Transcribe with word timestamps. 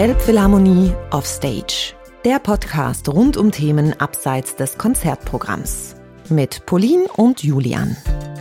Elbphilharmonie 0.00 0.94
Offstage, 1.10 1.92
der 2.24 2.38
Podcast 2.38 3.06
rund 3.10 3.36
um 3.36 3.52
Themen 3.52 3.92
abseits 4.00 4.56
des 4.56 4.78
Konzertprogramms. 4.78 5.94
Mit 6.30 6.64
Pauline 6.64 7.06
und 7.18 7.42
Julian. 7.44 7.98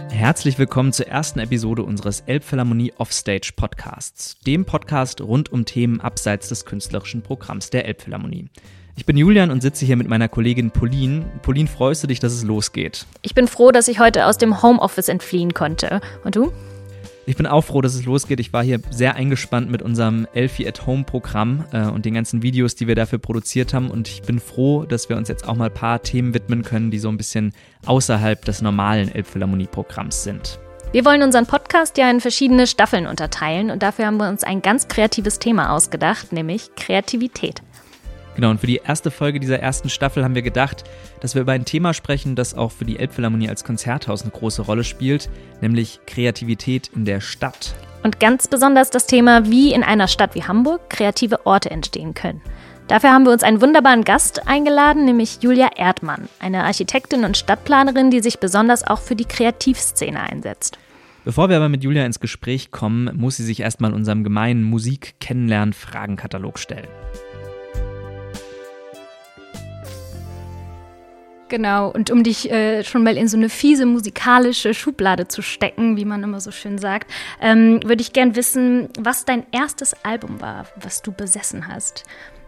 Herzlich 0.10 0.58
willkommen 0.58 0.94
zur 0.94 1.08
ersten 1.08 1.40
Episode 1.40 1.84
unseres 1.84 2.22
Elbphilharmonie 2.22 2.94
Offstage 2.98 3.52
Podcasts, 3.58 4.38
dem 4.48 4.64
Podcast 4.64 5.20
rund 5.20 5.52
um 5.52 5.66
Themen 5.66 6.00
abseits 6.00 6.48
des 6.48 6.64
künstlerischen 6.64 7.24
Programms 7.24 7.70
der 7.70 7.86
Elbphilharmonie. 7.88 8.48
Ich 8.96 9.06
bin 9.06 9.18
Julian 9.18 9.52
und 9.52 9.60
sitze 9.60 9.86
hier 9.86 9.98
mit 9.98 10.08
meiner 10.08 10.30
Kollegin 10.30 10.72
Pauline. 10.72 11.26
Pauline, 11.42 11.68
freust 11.68 12.04
du 12.04 12.08
dich, 12.08 12.22
dass 12.22 12.32
es 12.32 12.46
losgeht? 12.46 13.06
Ich 13.22 13.36
bin 13.36 13.50
froh, 13.50 13.72
dass 13.72 13.90
ich 13.90 14.00
heute 14.00 14.28
aus 14.28 14.38
dem 14.38 14.62
Homeoffice 14.64 15.10
entfliehen 15.10 15.54
konnte. 15.54 16.00
Und 16.24 16.38
du? 16.38 16.54
Ich 17.30 17.36
bin 17.36 17.46
auch 17.46 17.62
froh, 17.62 17.82
dass 17.82 17.94
es 17.94 18.06
losgeht. 18.06 18.40
Ich 18.40 18.54
war 18.54 18.64
hier 18.64 18.80
sehr 18.90 19.14
eingespannt 19.14 19.70
mit 19.70 19.84
unserem 19.84 20.28
Elfie 20.34 20.68
at 20.68 20.88
Home 20.88 21.04
Programm 21.04 21.64
äh, 21.72 21.84
und 21.84 22.04
den 22.06 22.16
ganzen 22.16 22.42
Videos, 22.42 22.74
die 22.74 22.88
wir 22.88 22.96
dafür 22.96 23.20
produziert 23.20 23.72
haben. 23.72 23.92
Und 23.92 24.08
ich 24.08 24.24
bin 24.24 24.40
froh, 24.40 24.84
dass 24.84 25.10
wir 25.10 25.16
uns 25.16 25.30
jetzt 25.30 25.48
auch 25.48 25.56
mal 25.56 25.66
ein 25.66 25.74
paar 25.74 26.02
Themen 26.02 26.34
widmen 26.34 26.64
können, 26.64 26.90
die 26.90 26.98
so 26.98 27.08
ein 27.08 27.18
bisschen 27.18 27.54
außerhalb 27.86 28.44
des 28.46 28.64
normalen 28.64 29.14
Elbphilharmonie-Programms 29.14 30.24
sind. 30.24 30.58
Wir 30.92 31.06
wollen 31.06 31.22
unseren 31.22 31.46
Podcast 31.46 32.00
ja 32.00 32.10
in 32.10 32.20
verschiedene 32.20 32.66
Staffeln 32.66 33.06
unterteilen 33.06 33.70
und 33.70 33.84
dafür 33.84 34.08
haben 34.08 34.18
wir 34.18 34.28
uns 34.28 34.44
ein 34.44 34.64
ganz 34.64 34.88
kreatives 34.88 35.38
Thema 35.38 35.76
ausgedacht, 35.76 36.34
nämlich 36.34 36.74
Kreativität. 36.76 37.62
Genau, 38.40 38.52
und 38.52 38.62
für 38.62 38.68
die 38.68 38.80
erste 38.82 39.12
Folge 39.12 39.42
dieser 39.42 39.60
ersten 39.60 39.90
Staffel 39.90 40.24
haben 40.24 40.34
wir 40.34 40.42
gedacht, 40.42 40.86
dass 41.20 41.36
wir 41.36 41.42
über 41.42 41.52
ein 41.52 41.66
Thema 41.66 41.94
sprechen, 41.94 42.38
das 42.38 42.54
auch 42.54 42.72
für 42.72 42.86
die 42.86 42.98
Elbphilharmonie 42.98 43.50
als 43.50 43.66
Konzerthaus 43.66 44.22
eine 44.22 44.32
große 44.32 44.62
Rolle 44.62 44.86
spielt, 44.86 45.30
nämlich 45.60 46.00
Kreativität 46.08 46.90
in 46.96 47.04
der 47.04 47.20
Stadt. 47.20 47.76
Und 48.02 48.22
ganz 48.22 48.48
besonders 48.48 48.92
das 48.92 49.08
Thema, 49.08 49.52
wie 49.52 49.74
in 49.74 49.84
einer 49.84 50.08
Stadt 50.08 50.36
wie 50.36 50.44
Hamburg 50.44 50.90
kreative 50.90 51.46
Orte 51.46 51.70
entstehen 51.70 52.14
können. 52.14 52.40
Dafür 52.88 53.12
haben 53.12 53.26
wir 53.26 53.34
uns 53.34 53.44
einen 53.44 53.60
wunderbaren 53.60 54.06
Gast 54.06 54.48
eingeladen, 54.48 55.04
nämlich 55.04 55.40
Julia 55.42 55.72
Erdmann, 55.76 56.30
eine 56.40 56.64
Architektin 56.64 57.26
und 57.26 57.36
Stadtplanerin, 57.36 58.10
die 58.10 58.22
sich 58.22 58.40
besonders 58.40 58.88
auch 58.88 59.02
für 59.02 59.18
die 59.18 59.26
Kreativszene 59.26 60.18
einsetzt. 60.18 60.80
Bevor 61.26 61.50
wir 61.50 61.58
aber 61.58 61.68
mit 61.68 61.84
Julia 61.84 62.06
ins 62.06 62.22
Gespräch 62.22 62.72
kommen, 62.72 63.12
muss 63.18 63.36
sie 63.36 63.44
sich 63.44 63.60
erstmal 63.60 63.92
unserem 63.92 64.24
gemeinen 64.24 64.64
Musik-Kennenlernen-Fragenkatalog 64.64 66.58
stellen. 66.58 66.88
Genau, 71.50 71.90
und 71.90 72.12
um 72.12 72.24
dich 72.24 72.52
äh, 72.52 72.84
schon 72.84 73.04
mal 73.04 73.18
in 73.18 73.28
so 73.28 73.36
eine 73.36 73.50
fiese 73.50 73.88
musikalische 73.88 74.76
Schublade 74.76 75.28
zu 75.28 75.42
stecken, 75.42 75.98
wie 75.98 76.06
man 76.06 76.22
immer 76.24 76.40
so 76.40 76.52
schön 76.52 76.78
sagt, 76.78 77.12
ähm, 77.42 77.82
würde 77.84 78.02
ich 78.02 78.14
gern 78.14 78.36
wissen, 78.36 78.90
was 79.00 79.26
dein 79.26 79.46
erstes 79.52 79.96
Album 80.04 80.40
war, 80.42 80.68
was 80.76 81.02
du 81.02 81.12
besessen 81.12 81.68
hast. 81.68 82.04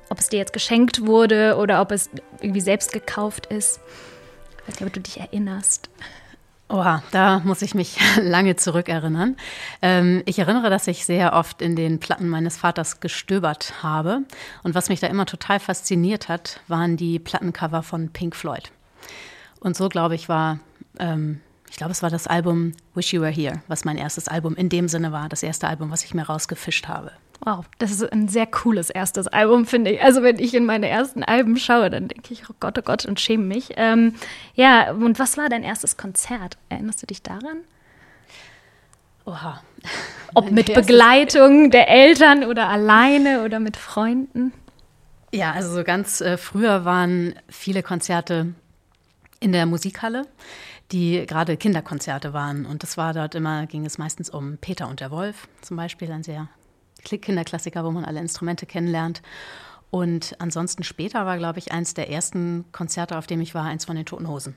Ob 0.10 0.20
es 0.20 0.30
dir 0.30 0.38
jetzt 0.38 0.54
geschenkt 0.54 1.06
wurde 1.06 1.58
oder 1.58 1.82
ob 1.82 1.92
es 1.92 2.12
irgendwie 2.42 2.62
selbst 2.62 2.94
gekauft 2.94 3.48
ist. 3.48 3.80
Ich 4.60 4.68
weiß 4.68 4.80
nicht, 4.80 4.88
ob 4.88 4.94
du 4.94 5.00
dich 5.00 5.20
erinnerst. 5.20 5.90
Oha, 6.70 7.02
da 7.12 7.40
muss 7.40 7.64
ich 7.64 7.74
mich 7.74 7.98
lange 8.22 8.56
zurückerinnern. 8.56 9.36
Ähm, 9.82 10.22
ich 10.26 10.38
erinnere, 10.38 10.70
dass 10.70 10.86
ich 10.86 11.06
sehr 11.06 11.34
oft 11.34 11.62
in 11.64 11.76
den 11.76 12.00
Platten 12.00 12.30
meines 12.30 12.58
Vaters 12.58 13.00
gestöbert 13.00 13.74
habe. 13.82 14.22
Und 14.62 14.76
was 14.76 14.90
mich 14.90 15.00
da 15.00 15.08
immer 15.08 15.26
total 15.26 15.60
fasziniert 15.60 16.30
hat, 16.30 16.62
waren 16.68 16.98
die 16.98 17.18
Plattencover 17.18 17.82
von 17.82 18.10
Pink 18.10 18.36
Floyd. 18.36 18.72
Und 19.62 19.78
so, 19.78 19.88
glaube 19.88 20.16
ich, 20.16 20.28
war, 20.28 20.60
ähm, 21.00 21.40
ich 21.70 21.78
glaube, 21.78 21.92
es 21.92 22.04
war 22.04 22.10
das 22.10 22.28
Album 22.28 22.74
Wish 22.96 23.14
You 23.14 23.22
Were 23.22 23.32
Here, 23.32 23.62
was 23.68 23.86
mein 23.86 23.98
erstes 23.98 24.28
Album 24.28 24.56
in 24.56 24.68
dem 24.68 24.90
Sinne 24.90 25.14
war, 25.14 25.30
das 25.30 25.44
erste 25.44 25.68
Album, 25.68 25.92
was 25.92 26.04
ich 26.04 26.14
mir 26.14 26.24
rausgefischt 26.24 26.88
habe. 26.88 27.12
Wow, 27.44 27.66
das 27.78 27.92
ist 27.92 28.12
ein 28.12 28.28
sehr 28.28 28.46
cooles 28.46 28.90
erstes 28.90 29.28
Album, 29.28 29.66
finde 29.66 29.92
ich. 29.92 30.04
Also 30.04 30.22
wenn 30.22 30.38
ich 30.38 30.54
in 30.54 30.66
meine 30.66 30.88
ersten 30.90 31.24
Alben 31.24 31.58
schaue, 31.58 31.90
dann 31.90 32.08
denke 32.08 32.34
ich, 32.34 32.50
oh 32.50 32.56
Gott, 32.60 32.78
oh 32.78 32.82
Gott, 32.82 33.06
und 33.06 33.20
schäme 33.20 33.46
mich. 33.46 33.70
Ähm, 33.78 34.16
ja, 34.56 34.92
und 34.92 35.18
was 35.18 35.38
war 35.38 35.48
dein 35.50 35.64
erstes 35.64 35.96
Konzert? 35.96 36.58
Erinnerst 36.70 37.02
du 37.02 37.08
dich 37.08 37.22
daran? 37.22 37.62
Oha. 39.26 39.62
Ob 40.34 40.52
mit 40.52 40.74
Begleitung 40.74 41.72
der 41.72 41.88
Eltern 41.90 42.46
oder 42.46 42.68
alleine 42.68 43.44
oder 43.44 43.60
mit 43.60 43.78
Freunden? 43.78 44.54
Ja, 45.34 45.52
also 45.52 45.74
so 45.74 45.84
ganz 45.84 46.22
äh, 46.22 46.38
früher 46.38 46.86
waren 46.86 47.36
viele 47.50 47.84
Konzerte 47.84 48.54
in 49.42 49.52
der 49.52 49.66
Musikhalle, 49.66 50.28
die 50.94 51.26
gerade 51.26 51.58
Kinderkonzerte 51.58 52.32
waren. 52.32 52.66
Und 52.66 52.84
das 52.84 52.96
war 52.96 53.14
dort 53.14 53.36
immer, 53.36 53.66
ging 53.66 53.86
es 53.86 53.98
meistens 53.98 54.30
um 54.30 54.58
Peter 54.58 54.88
und 54.88 55.02
der 55.02 55.12
Wolf 55.12 55.50
zum 55.62 55.76
Beispiel, 55.76 56.10
ein 56.12 56.24
sehr 56.24 56.48
Kinderklassiker, 57.04 57.84
wo 57.84 57.92
man 57.92 58.06
alle 58.06 58.20
Instrumente 58.20 58.66
kennenlernt. 58.66 59.22
Und 59.90 60.36
ansonsten 60.40 60.84
später 60.84 61.26
war, 61.26 61.38
glaube 61.38 61.60
ich, 61.60 61.72
eins 61.72 61.94
der 61.94 62.10
ersten 62.10 62.66
Konzerte, 62.72 63.18
auf 63.18 63.28
dem 63.28 63.42
ich 63.42 63.54
war, 63.54 63.66
eins 63.66 63.84
von 63.84 63.96
den 63.96 64.06
Toten 64.06 64.28
Hosen. 64.28 64.56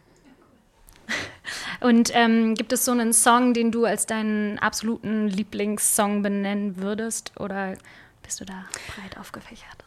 Und 1.80 2.14
ähm, 2.14 2.54
gibt 2.54 2.72
es 2.72 2.84
so 2.84 2.92
einen 2.92 3.12
Song, 3.12 3.54
den 3.54 3.72
du 3.72 3.84
als 3.84 4.06
deinen 4.06 4.58
absoluten 4.58 5.28
Lieblingssong 5.28 6.22
benennen 6.22 6.76
würdest? 6.76 7.32
Oder 7.40 7.76
bist 8.22 8.40
du 8.40 8.44
da 8.44 8.64
breit 8.94 9.18
aufgefächert? 9.18 9.84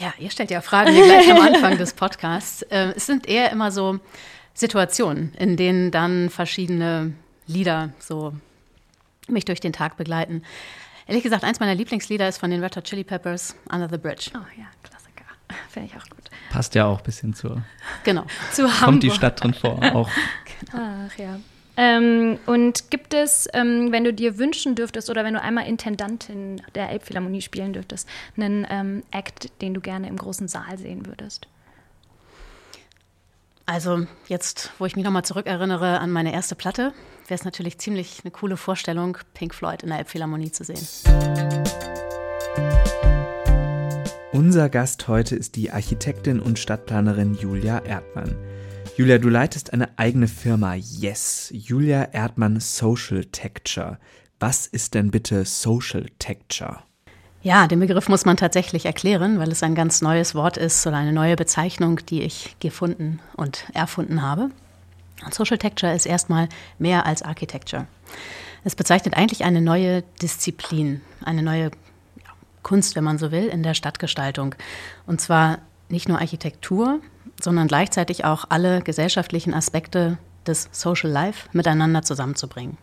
Ja, 0.00 0.14
ihr 0.18 0.30
stellt 0.30 0.50
ja 0.50 0.62
Fragen 0.62 0.94
gleich 0.94 1.30
am 1.30 1.42
Anfang 1.42 1.76
des 1.76 1.92
Podcasts. 1.92 2.62
Äh, 2.62 2.94
es 2.96 3.04
sind 3.04 3.28
eher 3.28 3.52
immer 3.52 3.70
so 3.70 4.00
Situationen, 4.54 5.34
in 5.34 5.58
denen 5.58 5.90
dann 5.90 6.30
verschiedene 6.30 7.12
Lieder 7.46 7.90
so 7.98 8.32
mich 9.28 9.44
durch 9.44 9.60
den 9.60 9.74
Tag 9.74 9.98
begleiten. 9.98 10.42
Ehrlich 11.06 11.22
gesagt, 11.22 11.44
eins 11.44 11.60
meiner 11.60 11.74
Lieblingslieder 11.74 12.26
ist 12.26 12.38
von 12.38 12.50
den 12.50 12.62
Red 12.62 12.76
Hot 12.76 12.84
Chili 12.84 13.04
Peppers, 13.04 13.54
Under 13.70 13.90
the 13.90 13.98
Bridge. 13.98 14.30
Oh 14.34 14.38
ja, 14.58 14.64
Klassiker. 14.82 15.24
Finde 15.68 15.90
ich 15.92 16.00
auch 16.00 16.08
gut. 16.08 16.30
Passt 16.50 16.74
ja 16.74 16.86
auch 16.86 16.98
ein 16.98 17.04
bisschen 17.04 17.34
zur. 17.34 17.62
Genau. 18.04 18.24
Zu 18.52 18.62
Hamburg. 18.62 18.84
Kommt 18.84 19.02
die 19.02 19.10
Stadt 19.10 19.42
drin 19.42 19.52
vor, 19.52 19.82
auch. 19.94 20.08
Genau. 20.70 20.72
Ach 21.12 21.18
ja. 21.18 21.38
Ähm, 21.82 22.38
und 22.44 22.90
gibt 22.90 23.14
es, 23.14 23.48
ähm, 23.54 23.90
wenn 23.90 24.04
du 24.04 24.12
dir 24.12 24.36
wünschen 24.36 24.74
dürftest 24.74 25.08
oder 25.08 25.24
wenn 25.24 25.32
du 25.32 25.40
einmal 25.40 25.66
Intendantin 25.66 26.60
der 26.74 26.90
Elbphilharmonie 26.90 27.40
spielen 27.40 27.72
dürftest, 27.72 28.06
einen 28.36 28.66
ähm, 28.68 29.02
Act, 29.12 29.50
den 29.62 29.72
du 29.72 29.80
gerne 29.80 30.06
im 30.06 30.16
großen 30.16 30.46
Saal 30.46 30.76
sehen 30.76 31.06
würdest? 31.06 31.48
Also 33.64 34.06
jetzt, 34.28 34.72
wo 34.78 34.84
ich 34.84 34.94
mich 34.94 35.06
nochmal 35.06 35.24
zurückerinnere 35.24 36.00
an 36.00 36.10
meine 36.10 36.34
erste 36.34 36.54
Platte, 36.54 36.92
wäre 37.28 37.38
es 37.38 37.46
natürlich 37.46 37.78
ziemlich 37.78 38.20
eine 38.24 38.30
coole 38.30 38.58
Vorstellung, 38.58 39.16
Pink 39.32 39.54
Floyd 39.54 39.82
in 39.82 39.88
der 39.88 40.00
Elbphilharmonie 40.00 40.52
zu 40.52 40.64
sehen. 40.64 40.86
Unser 44.32 44.68
Gast 44.68 45.08
heute 45.08 45.34
ist 45.34 45.56
die 45.56 45.70
Architektin 45.70 46.40
und 46.40 46.58
Stadtplanerin 46.58 47.36
Julia 47.36 47.78
Erdmann. 47.78 48.36
Julia, 49.00 49.16
du 49.16 49.30
leitest 49.30 49.72
eine 49.72 49.98
eigene 49.98 50.28
Firma, 50.28 50.74
Yes, 50.74 51.48
Julia 51.54 52.08
Erdmann 52.12 52.60
Social 52.60 53.24
Texture. 53.24 53.96
Was 54.40 54.66
ist 54.66 54.92
denn 54.92 55.10
bitte 55.10 55.46
Social 55.46 56.04
Texture? 56.18 56.80
Ja, 57.40 57.66
den 57.66 57.80
Begriff 57.80 58.10
muss 58.10 58.26
man 58.26 58.36
tatsächlich 58.36 58.84
erklären, 58.84 59.38
weil 59.38 59.50
es 59.50 59.62
ein 59.62 59.74
ganz 59.74 60.02
neues 60.02 60.34
Wort 60.34 60.58
ist 60.58 60.86
oder 60.86 60.98
eine 60.98 61.14
neue 61.14 61.34
Bezeichnung, 61.34 62.04
die 62.10 62.20
ich 62.20 62.56
gefunden 62.60 63.20
und 63.38 63.64
erfunden 63.72 64.20
habe. 64.20 64.50
Social 65.30 65.56
Texture 65.56 65.94
ist 65.94 66.04
erstmal 66.04 66.50
mehr 66.78 67.06
als 67.06 67.22
Architecture. 67.22 67.86
Es 68.64 68.76
bezeichnet 68.76 69.16
eigentlich 69.16 69.44
eine 69.44 69.62
neue 69.62 70.02
Disziplin, 70.20 71.00
eine 71.24 71.42
neue 71.42 71.70
Kunst, 72.62 72.96
wenn 72.96 73.04
man 73.04 73.16
so 73.16 73.32
will, 73.32 73.46
in 73.46 73.62
der 73.62 73.72
Stadtgestaltung. 73.72 74.56
Und 75.06 75.22
zwar 75.22 75.60
nicht 75.88 76.06
nur 76.06 76.18
Architektur, 76.18 77.00
sondern 77.40 77.68
gleichzeitig 77.68 78.24
auch 78.24 78.44
alle 78.48 78.82
gesellschaftlichen 78.82 79.54
Aspekte 79.54 80.18
des 80.46 80.68
Social 80.72 81.10
Life 81.10 81.48
miteinander 81.52 82.02
zusammenzubringen. 82.02 82.78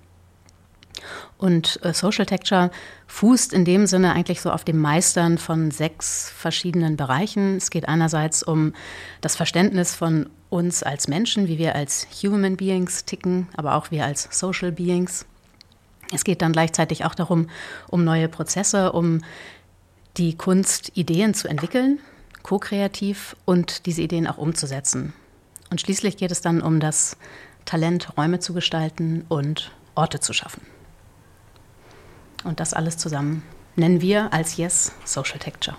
Und 1.38 1.80
äh, 1.84 1.94
Social 1.94 2.26
Texture 2.26 2.72
fußt 3.06 3.54
in 3.54 3.66
dem 3.66 3.86
Sinne 3.86 4.14
eigentlich 4.14 4.42
so 4.42 4.52
auf 4.52 4.64
dem 4.64 4.80
Meistern 4.80 5.38
von 5.38 5.72
sechs 5.72 6.30
verschiedenen 6.36 6.98
Bereichen. 6.98 7.58
Es 7.58 7.70
geht 7.70 7.88
einerseits 7.88 8.44
um 8.44 8.74
das 9.22 9.36
Verständnis 9.36 9.94
von 9.94 10.30
uns 10.50 10.82
als 10.82 11.08
Menschen, 11.08 11.48
wie 11.48 11.58
wir 11.58 11.76
als 11.76 12.08
Human 12.24 12.58
Beings 12.58 13.06
ticken, 13.06 13.48
aber 13.56 13.76
auch 13.76 13.92
wir 13.92 14.06
als 14.06 14.28
Social 14.32 14.72
Beings. 14.72 15.26
Es 16.14 16.24
geht 16.24 16.42
dann 16.42 16.54
gleichzeitig 16.54 17.06
auch 17.06 17.16
darum, 17.16 17.50
um 17.90 18.04
neue 18.04 18.30
Prozesse, 18.30 18.94
um 18.94 19.22
die 20.16 20.36
Kunst, 20.36 20.92
Ideen 20.96 21.34
zu 21.34 21.48
entwickeln, 21.48 22.00
ko-kreativ 22.48 23.36
und 23.44 23.86
diese 23.86 24.02
Ideen 24.02 24.26
auch 24.26 24.38
umzusetzen. 24.38 25.14
Und 25.70 25.82
schließlich 25.82 26.16
geht 26.16 26.32
es 26.32 26.40
dann 26.40 26.62
um 26.62 26.80
das 26.80 27.18
Talent, 27.66 28.18
Räume 28.18 28.40
zu 28.40 28.54
gestalten 28.54 29.26
und 29.28 29.72
Orte 29.96 30.22
zu 30.22 30.32
schaffen. 30.32 30.62
Und 32.46 32.62
das 32.62 32.74
alles 32.74 32.98
zusammen 32.98 33.44
nennen 33.76 34.00
wir 34.00 34.32
als 34.32 34.56
Yes 34.56 34.94
Social 35.04 35.40
Texture. 35.40 35.76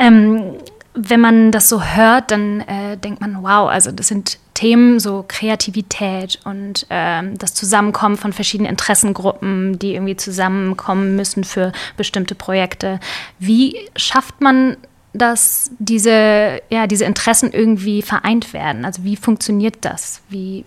Ähm, 0.00 0.56
wenn 0.94 1.20
man 1.20 1.52
das 1.52 1.68
so 1.68 1.80
hört, 1.80 2.32
dann 2.32 2.60
äh, 2.62 2.96
denkt 2.96 3.20
man, 3.20 3.44
wow, 3.44 3.70
also 3.70 3.92
das 3.92 4.08
sind 4.08 4.40
Themen, 4.54 4.98
so 4.98 5.24
Kreativität 5.26 6.40
und 6.44 6.86
ähm, 6.90 7.38
das 7.38 7.54
Zusammenkommen 7.54 8.16
von 8.16 8.32
verschiedenen 8.32 8.68
Interessengruppen, 8.68 9.78
die 9.78 9.94
irgendwie 9.94 10.16
zusammenkommen 10.16 11.14
müssen 11.14 11.44
für 11.44 11.72
bestimmte 11.96 12.34
Projekte. 12.34 12.98
Wie 13.38 13.88
schafft 13.94 14.40
man 14.40 14.76
dass 15.12 15.70
diese, 15.78 16.60
ja, 16.70 16.86
diese 16.86 17.04
Interessen 17.04 17.52
irgendwie 17.52 18.02
vereint 18.02 18.52
werden? 18.52 18.84
Also 18.84 19.04
wie 19.04 19.16
funktioniert 19.16 19.78
das? 19.80 20.22
Wie, 20.28 20.64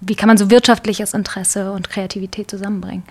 wie 0.00 0.14
kann 0.14 0.28
man 0.28 0.36
so 0.36 0.50
wirtschaftliches 0.50 1.14
Interesse 1.14 1.72
und 1.72 1.88
Kreativität 1.88 2.50
zusammenbringen? 2.50 3.04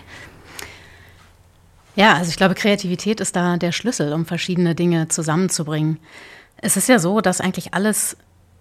Ja, 1.94 2.14
also 2.14 2.28
ich 2.28 2.36
glaube, 2.36 2.54
Kreativität 2.54 3.20
ist 3.20 3.34
da 3.36 3.56
der 3.56 3.72
Schlüssel, 3.72 4.12
um 4.12 4.26
verschiedene 4.26 4.74
Dinge 4.74 5.08
zusammenzubringen. 5.08 5.98
Es 6.58 6.76
ist 6.76 6.88
ja 6.88 6.98
so, 6.98 7.22
dass 7.22 7.40
eigentlich 7.40 7.72
alles 7.72 8.16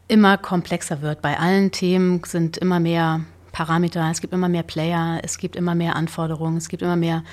immer 0.08 0.38
komplexer 0.38 1.02
wird. 1.02 1.22
Bei 1.22 1.38
allen 1.38 1.72
Themen 1.72 2.22
sind 2.26 2.58
immer 2.58 2.80
mehr 2.80 3.22
Parameter, 3.52 4.10
es 4.12 4.22
gibt 4.22 4.34
immer 4.34 4.50
mehr 4.50 4.64
Player, 4.64 5.20
es 5.24 5.38
gibt 5.38 5.56
immer 5.56 5.76
mehr 5.76 5.96
Anforderungen, 5.96 6.58
es 6.58 6.70
gibt 6.70 6.82
immer 6.82 6.96
mehr 6.96 7.24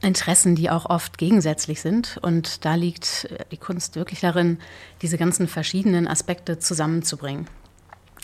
Interessen, 0.00 0.54
die 0.54 0.70
auch 0.70 0.86
oft 0.86 1.18
gegensätzlich 1.18 1.80
sind. 1.80 2.18
Und 2.22 2.64
da 2.64 2.74
liegt 2.74 3.28
die 3.50 3.56
Kunst 3.56 3.96
wirklich 3.96 4.20
darin, 4.20 4.58
diese 5.02 5.18
ganzen 5.18 5.48
verschiedenen 5.48 6.06
Aspekte 6.06 6.58
zusammenzubringen. 6.58 7.48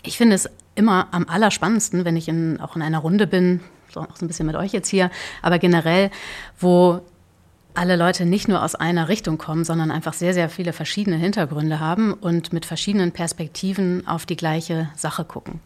Ich 0.03 0.17
finde 0.17 0.37
es 0.37 0.49
immer 0.75 1.09
am 1.13 1.27
allerspannendsten, 1.29 2.05
wenn 2.05 2.17
ich 2.17 2.29
in, 2.29 2.61
auch 2.61 2.77
in 2.77 2.83
einer 2.83 2.99
Runde 2.99 3.27
bin, 3.27 3.61
so 3.93 4.01
auch 4.01 4.17
so 4.17 4.25
ein 4.25 4.29
bisschen 4.29 4.47
mit 4.47 4.57
euch 4.57 4.73
jetzt 4.73 4.89
hier, 4.89 5.11
aber 5.43 5.59
generell, 5.59 6.11
wo 6.59 7.01
alle 7.75 7.97
Leute 7.97 8.25
nicht 8.25 8.47
nur 8.47 8.63
aus 8.63 8.77
einer 8.77 9.09
Richtung 9.09 9.37
kommen, 9.37 9.65
sondern 9.65 9.91
einfach 9.91 10.13
sehr, 10.13 10.33
sehr 10.33 10.49
viele 10.49 10.73
verschiedene 10.73 11.17
Hintergründe 11.17 11.81
haben 11.81 12.13
und 12.13 12.53
mit 12.53 12.67
verschiedenen 12.67 13.11
Perspektiven 13.13 14.07
auf 14.07 14.27
die 14.27 14.37
gleiche 14.37 14.89
Sache 14.95 15.25
gucken. 15.25 15.61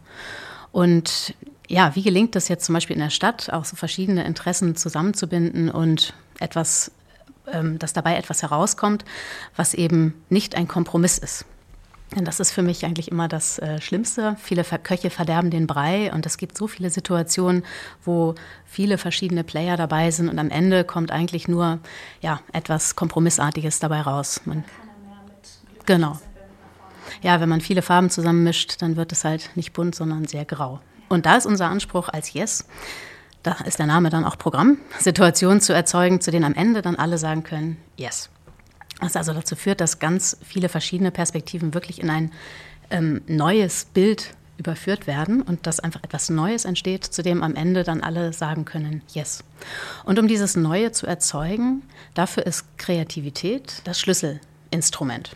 Und 0.71 1.35
ja, 1.69 1.95
wie 1.95 2.01
gelingt 2.01 2.35
es 2.35 2.47
jetzt 2.47 2.65
zum 2.65 2.73
Beispiel 2.73 2.95
in 2.95 3.01
der 3.01 3.11
Stadt, 3.11 3.51
auch 3.53 3.63
so 3.63 3.75
verschiedene 3.75 4.25
Interessen 4.25 4.75
zusammenzubinden 4.75 5.69
und 5.69 6.13
etwas, 6.39 6.91
ähm, 7.51 7.77
dass 7.77 7.93
dabei 7.93 8.17
etwas 8.17 8.41
herauskommt, 8.41 9.05
was 9.55 9.75
eben 9.75 10.15
nicht 10.29 10.55
ein 10.55 10.67
Kompromiss 10.67 11.19
ist? 11.19 11.45
Denn 12.15 12.25
das 12.25 12.39
ist 12.39 12.51
für 12.51 12.63
mich 12.63 12.85
eigentlich 12.85 13.11
immer 13.11 13.27
das 13.27 13.59
äh, 13.59 13.79
Schlimmste. 13.79 14.35
Viele 14.41 14.63
Köche 14.63 15.11
verderben 15.11 15.51
den 15.51 15.67
Brei 15.67 16.11
und 16.11 16.25
es 16.25 16.37
gibt 16.39 16.57
so 16.57 16.67
viele 16.67 16.89
Situationen, 16.89 17.63
wo 18.03 18.33
viele 18.65 18.97
verschiedene 18.97 19.43
Player 19.43 19.77
dabei 19.77 20.09
sind 20.09 20.27
und 20.27 20.39
am 20.39 20.49
Ende 20.49 20.83
kommt 20.83 21.11
eigentlich 21.11 21.47
nur 21.47 21.77
ja, 22.21 22.41
etwas 22.51 22.95
Kompromissartiges 22.95 23.79
dabei 23.79 24.01
raus. 24.01 24.41
Man, 24.45 24.63
genau. 25.85 26.19
Ja, 27.21 27.41
wenn 27.41 27.49
man 27.49 27.61
viele 27.61 27.83
Farben 27.83 28.09
zusammenmischt, 28.09 28.81
dann 28.81 28.95
wird 28.95 29.11
es 29.11 29.23
halt 29.23 29.51
nicht 29.53 29.73
bunt, 29.73 29.93
sondern 29.93 30.25
sehr 30.25 30.45
grau. 30.45 30.79
Und 31.09 31.25
da 31.25 31.35
ist 31.35 31.45
unser 31.45 31.67
Anspruch 31.67 32.09
als 32.09 32.33
Yes, 32.33 32.65
da 33.43 33.53
ist 33.65 33.79
der 33.79 33.85
Name 33.85 34.09
dann 34.09 34.25
auch 34.25 34.37
Programm, 34.37 34.77
Situationen 34.99 35.61
zu 35.61 35.73
erzeugen, 35.73 36.21
zu 36.21 36.31
denen 36.31 36.45
am 36.45 36.53
Ende 36.53 36.81
dann 36.81 36.95
alle 36.95 37.17
sagen 37.17 37.43
können, 37.43 37.77
Yes. 37.97 38.29
Was 39.01 39.15
also 39.15 39.33
dazu 39.33 39.55
führt, 39.55 39.79
dass 39.79 39.99
ganz 39.99 40.37
viele 40.43 40.67
verschiedene 40.67 41.09
Perspektiven 41.11 41.73
wirklich 41.73 42.01
in 42.01 42.09
ein 42.09 42.31
ähm, 42.89 43.21
neues 43.27 43.85
Bild 43.85 44.35
überführt 44.57 45.07
werden 45.07 45.41
und 45.41 45.65
dass 45.65 45.79
einfach 45.79 46.03
etwas 46.03 46.29
Neues 46.29 46.65
entsteht, 46.65 47.05
zu 47.05 47.23
dem 47.23 47.41
am 47.41 47.55
Ende 47.55 47.83
dann 47.83 48.01
alle 48.01 48.33
sagen 48.33 48.65
können, 48.65 49.01
yes. 49.13 49.43
Und 50.03 50.19
um 50.19 50.27
dieses 50.27 50.57
Neue 50.57 50.91
zu 50.91 51.07
erzeugen, 51.07 51.81
dafür 52.13 52.45
ist 52.45 52.77
Kreativität 52.77 53.81
das 53.85 53.99
Schlüsselinstrument. 54.01 55.35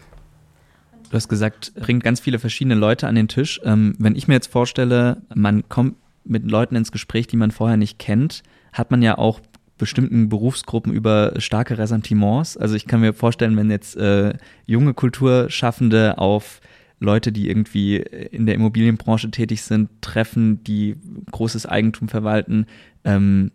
Du 1.13 1.17
hast 1.17 1.29
gesagt, 1.29 1.73
bringt 1.75 2.03
ganz 2.03 2.19
viele 2.19 2.39
verschiedene 2.39 2.73
Leute 2.73 3.07
an 3.07 3.13
den 3.13 3.27
Tisch. 3.27 3.61
Ähm, 3.63 3.93
wenn 3.99 4.15
ich 4.15 4.27
mir 4.27 4.33
jetzt 4.33 4.51
vorstelle, 4.51 5.21
man 5.35 5.69
kommt 5.69 5.97
mit 6.23 6.49
Leuten 6.49 6.75
ins 6.75 6.91
Gespräch, 6.91 7.27
die 7.27 7.37
man 7.37 7.51
vorher 7.51 7.77
nicht 7.77 7.99
kennt, 7.99 8.41
hat 8.71 8.89
man 8.89 9.03
ja 9.03 9.19
auch 9.19 9.39
bestimmten 9.77 10.27
Berufsgruppen 10.27 10.91
über 10.91 11.33
starke 11.37 11.77
Ressentiments. 11.77 12.57
Also 12.57 12.73
ich 12.73 12.87
kann 12.87 13.01
mir 13.01 13.13
vorstellen, 13.13 13.55
wenn 13.57 13.69
jetzt 13.69 13.95
äh, 13.95 14.33
junge 14.65 14.95
Kulturschaffende 14.95 16.17
auf 16.17 16.61
Leute, 16.99 17.31
die 17.31 17.47
irgendwie 17.47 17.97
in 17.97 18.47
der 18.47 18.55
Immobilienbranche 18.55 19.29
tätig 19.29 19.61
sind, 19.61 19.91
treffen, 20.01 20.63
die 20.63 20.95
großes 21.31 21.67
Eigentum 21.67 22.07
verwalten, 22.09 22.65
ähm, 23.03 23.51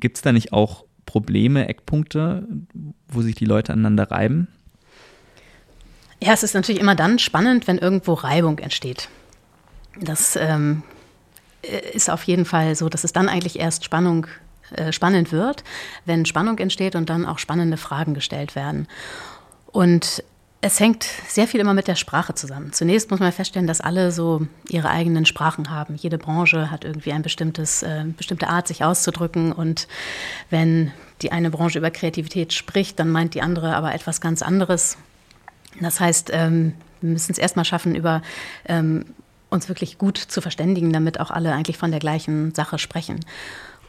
gibt 0.00 0.16
es 0.16 0.22
da 0.22 0.32
nicht 0.32 0.52
auch 0.52 0.84
Probleme, 1.04 1.68
Eckpunkte, 1.68 2.48
wo 3.06 3.22
sich 3.22 3.36
die 3.36 3.44
Leute 3.44 3.72
aneinander 3.72 4.10
reiben? 4.10 4.48
Ja, 6.26 6.32
es 6.32 6.42
ist 6.42 6.54
natürlich 6.54 6.80
immer 6.80 6.96
dann 6.96 7.20
spannend, 7.20 7.68
wenn 7.68 7.78
irgendwo 7.78 8.12
Reibung 8.14 8.58
entsteht. 8.58 9.08
Das 10.00 10.34
ähm, 10.34 10.82
ist 11.92 12.10
auf 12.10 12.24
jeden 12.24 12.44
Fall 12.44 12.74
so, 12.74 12.88
dass 12.88 13.04
es 13.04 13.12
dann 13.12 13.28
eigentlich 13.28 13.60
erst 13.60 13.84
Spannung 13.84 14.26
äh, 14.74 14.90
spannend 14.90 15.30
wird, 15.30 15.62
wenn 16.04 16.26
Spannung 16.26 16.58
entsteht 16.58 16.96
und 16.96 17.10
dann 17.10 17.26
auch 17.26 17.38
spannende 17.38 17.76
Fragen 17.76 18.12
gestellt 18.12 18.56
werden. 18.56 18.88
Und 19.66 20.24
es 20.62 20.80
hängt 20.80 21.04
sehr 21.28 21.46
viel 21.46 21.60
immer 21.60 21.74
mit 21.74 21.86
der 21.86 21.94
Sprache 21.94 22.34
zusammen. 22.34 22.72
Zunächst 22.72 23.08
muss 23.12 23.20
man 23.20 23.30
feststellen, 23.30 23.68
dass 23.68 23.80
alle 23.80 24.10
so 24.10 24.48
ihre 24.68 24.90
eigenen 24.90 25.26
Sprachen 25.26 25.70
haben. 25.70 25.94
Jede 25.94 26.18
Branche 26.18 26.72
hat 26.72 26.84
irgendwie 26.84 27.12
ein 27.12 27.22
bestimmtes, 27.22 27.84
äh, 27.84 28.04
bestimmte 28.04 28.48
Art, 28.48 28.66
sich 28.66 28.82
auszudrücken. 28.82 29.52
Und 29.52 29.86
wenn 30.50 30.90
die 31.22 31.30
eine 31.30 31.50
Branche 31.50 31.78
über 31.78 31.92
Kreativität 31.92 32.52
spricht, 32.52 32.98
dann 32.98 33.10
meint 33.10 33.34
die 33.34 33.42
andere 33.42 33.76
aber 33.76 33.94
etwas 33.94 34.20
ganz 34.20 34.42
anderes. 34.42 34.98
Das 35.80 36.00
heißt, 36.00 36.30
ähm, 36.32 36.74
wir 37.00 37.10
müssen 37.10 37.32
es 37.32 37.38
erstmal 37.38 37.64
schaffen, 37.64 37.94
über 37.94 38.22
ähm, 38.66 39.04
uns 39.50 39.68
wirklich 39.68 39.98
gut 39.98 40.18
zu 40.18 40.40
verständigen, 40.40 40.92
damit 40.92 41.20
auch 41.20 41.30
alle 41.30 41.52
eigentlich 41.52 41.78
von 41.78 41.90
der 41.90 42.00
gleichen 42.00 42.54
Sache 42.54 42.78
sprechen. 42.78 43.20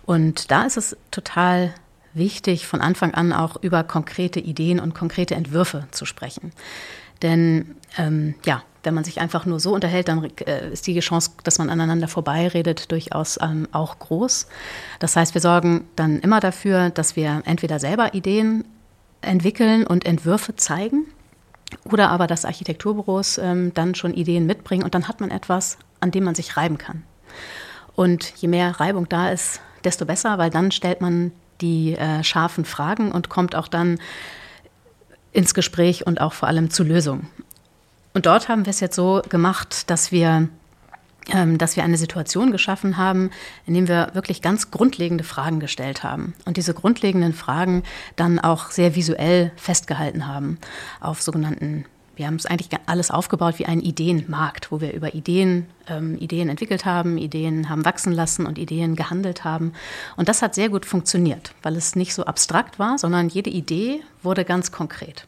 Und 0.06 0.52
da 0.52 0.64
ist 0.64 0.78
es 0.78 0.98
total 1.12 1.74
wichtig, 2.14 2.68
von 2.68 2.82
Anfang 2.82 3.14
an 3.14 3.34
auch 3.34 3.58
über 3.62 3.84
konkrete 3.84 4.40
Ideen 4.40 4.80
und 4.80 4.96
konkrete 4.96 5.36
Entwürfe 5.36 5.88
zu 5.92 6.06
sprechen. 6.06 6.52
Denn 7.22 7.76
ähm, 7.98 8.36
ja, 8.46 8.64
wenn 8.84 8.94
man 8.94 9.04
sich 9.04 9.20
einfach 9.20 9.46
nur 9.46 9.60
so 9.60 9.74
unterhält, 9.74 10.08
dann 10.08 10.24
äh, 10.46 10.72
ist 10.72 10.88
die 10.88 10.98
Chance, 11.00 11.32
dass 11.44 11.58
man 11.58 11.70
aneinander 11.70 12.08
vorbeiredet, 12.08 12.92
durchaus 12.92 13.38
ähm, 13.42 13.68
auch 13.72 14.00
groß. 14.00 14.48
Das 15.00 15.16
heißt, 15.16 15.34
wir 15.34 15.42
sorgen 15.42 15.88
dann 15.96 16.20
immer 16.20 16.40
dafür, 16.40 16.90
dass 16.90 17.16
wir 17.16 17.42
entweder 17.46 17.80
selber 17.80 18.14
Ideen 18.14 18.64
entwickeln 19.22 19.86
und 19.86 20.06
Entwürfe 20.06 20.56
zeigen 20.56 21.06
oder 21.86 22.10
aber, 22.10 22.28
dass 22.28 22.46
Architekturbüros 22.46 23.38
ähm, 23.38 23.74
dann 23.74 23.96
schon 23.96 24.14
Ideen 24.14 24.46
mitbringen 24.46 24.84
und 24.84 24.96
dann 24.96 25.08
hat 25.08 25.20
man 25.20 25.32
etwas, 25.32 25.78
an 26.00 26.12
dem 26.12 26.24
man 26.24 26.36
sich 26.36 26.58
reiben 26.58 26.78
kann. 26.78 27.04
Und 27.96 28.34
je 28.38 28.48
mehr 28.48 28.80
Reibung 28.80 29.10
da 29.10 29.30
ist, 29.30 29.60
desto 29.84 30.06
besser, 30.06 30.38
weil 30.38 30.50
dann 30.50 30.72
stellt 30.72 31.02
man 31.02 31.32
die 31.62 31.96
äh, 31.96 32.24
scharfen 32.24 32.66
Fragen 32.66 33.12
und 33.12 33.30
kommt 33.30 33.56
auch 33.56 33.68
dann 33.68 34.00
ins 35.32 35.54
Gespräch 35.54 36.06
und 36.06 36.22
auch 36.22 36.34
vor 36.34 36.48
allem 36.48 36.70
zu 36.70 36.84
Lösungen. 36.84 37.28
Und 38.14 38.26
dort 38.26 38.50
haben 38.50 38.66
wir 38.66 38.72
es 38.72 38.80
jetzt 38.80 38.96
so 38.96 39.22
gemacht, 39.30 39.90
dass 39.90 40.12
wir, 40.12 40.50
dass 41.58 41.76
wir 41.76 41.84
eine 41.84 41.98
Situation 41.98 42.52
geschaffen 42.52 42.98
haben, 42.98 43.32
in 43.66 43.74
dem 43.74 43.88
wir 43.88 44.12
wirklich 44.14 44.42
ganz 44.42 44.72
grundlegende 44.72 45.24
Fragen 45.24 45.60
gestellt 45.60 46.04
haben 46.04 46.34
und 46.46 46.58
diese 46.58 46.74
grundlegenden 46.74 47.34
Fragen 47.34 47.84
dann 48.16 48.40
auch 48.40 48.72
sehr 48.72 48.96
visuell 48.96 49.52
festgehalten 49.58 50.28
haben 50.28 50.58
auf 51.02 51.22
sogenannten 51.22 51.86
wir 52.18 52.26
haben 52.26 52.36
es 52.36 52.48
eigentlich 52.48 52.70
alles 52.88 53.12
aufgebaut 53.12 53.60
wie 53.60 53.68
ein 53.68 53.80
Ideenmarkt, 53.80 54.72
wo 54.72 54.82
wir 54.82 54.94
über 54.94 55.14
Ideen, 55.14 55.68
ähm, 55.88 56.18
Ideen 56.18 56.50
entwickelt 56.50 56.84
haben, 56.84 57.20
Ideen 57.20 57.70
haben 57.70 57.86
wachsen 57.86 58.12
lassen 58.12 58.48
und 58.48 58.58
Ideen 58.58 58.96
gehandelt 58.96 59.44
haben. 59.44 59.74
Und 60.16 60.28
das 60.28 60.42
hat 60.42 60.56
sehr 60.56 60.70
gut 60.70 60.86
funktioniert, 60.86 61.54
weil 61.62 61.76
es 61.76 61.96
nicht 61.96 62.16
so 62.16 62.26
abstrakt 62.26 62.80
war, 62.80 62.98
sondern 62.98 63.30
jede 63.30 63.52
Idee 63.52 64.02
wurde 64.24 64.46
ganz 64.46 64.72
konkret. 64.72 65.28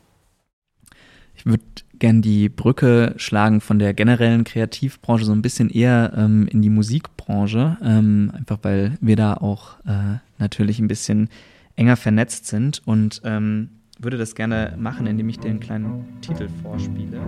Ich 1.36 1.46
würde 1.46 1.64
gerne 2.00 2.22
die 2.22 2.50
Brücke 2.50 3.14
schlagen 3.18 3.62
von 3.62 3.80
der 3.80 3.94
generellen 3.94 4.44
Kreativbranche 4.44 5.26
so 5.26 5.32
ein 5.32 5.42
bisschen 5.42 5.70
eher 5.70 6.14
ähm, 6.16 6.48
in 6.48 6.62
die 6.62 6.70
Musikbranche, 6.70 7.78
ähm, 7.84 8.32
einfach 8.34 8.60
weil 8.62 8.98
wir 9.02 9.16
da 9.16 9.34
auch 9.36 9.80
äh, 9.86 10.18
natürlich 10.38 10.80
ein 10.80 10.88
bisschen 10.88 11.30
enger 11.76 11.98
vernetzt 11.98 12.48
sind 12.48 12.82
und 12.86 13.22
ähm, 13.24 13.70
würde 14.00 14.18
das 14.18 14.36
gerne 14.36 14.76
machen, 14.78 15.08
indem 15.08 15.30
ich 15.30 15.40
den 15.40 15.60
kleinen 15.60 16.06
Titel 16.22 16.48
vorspiele. 16.64 17.20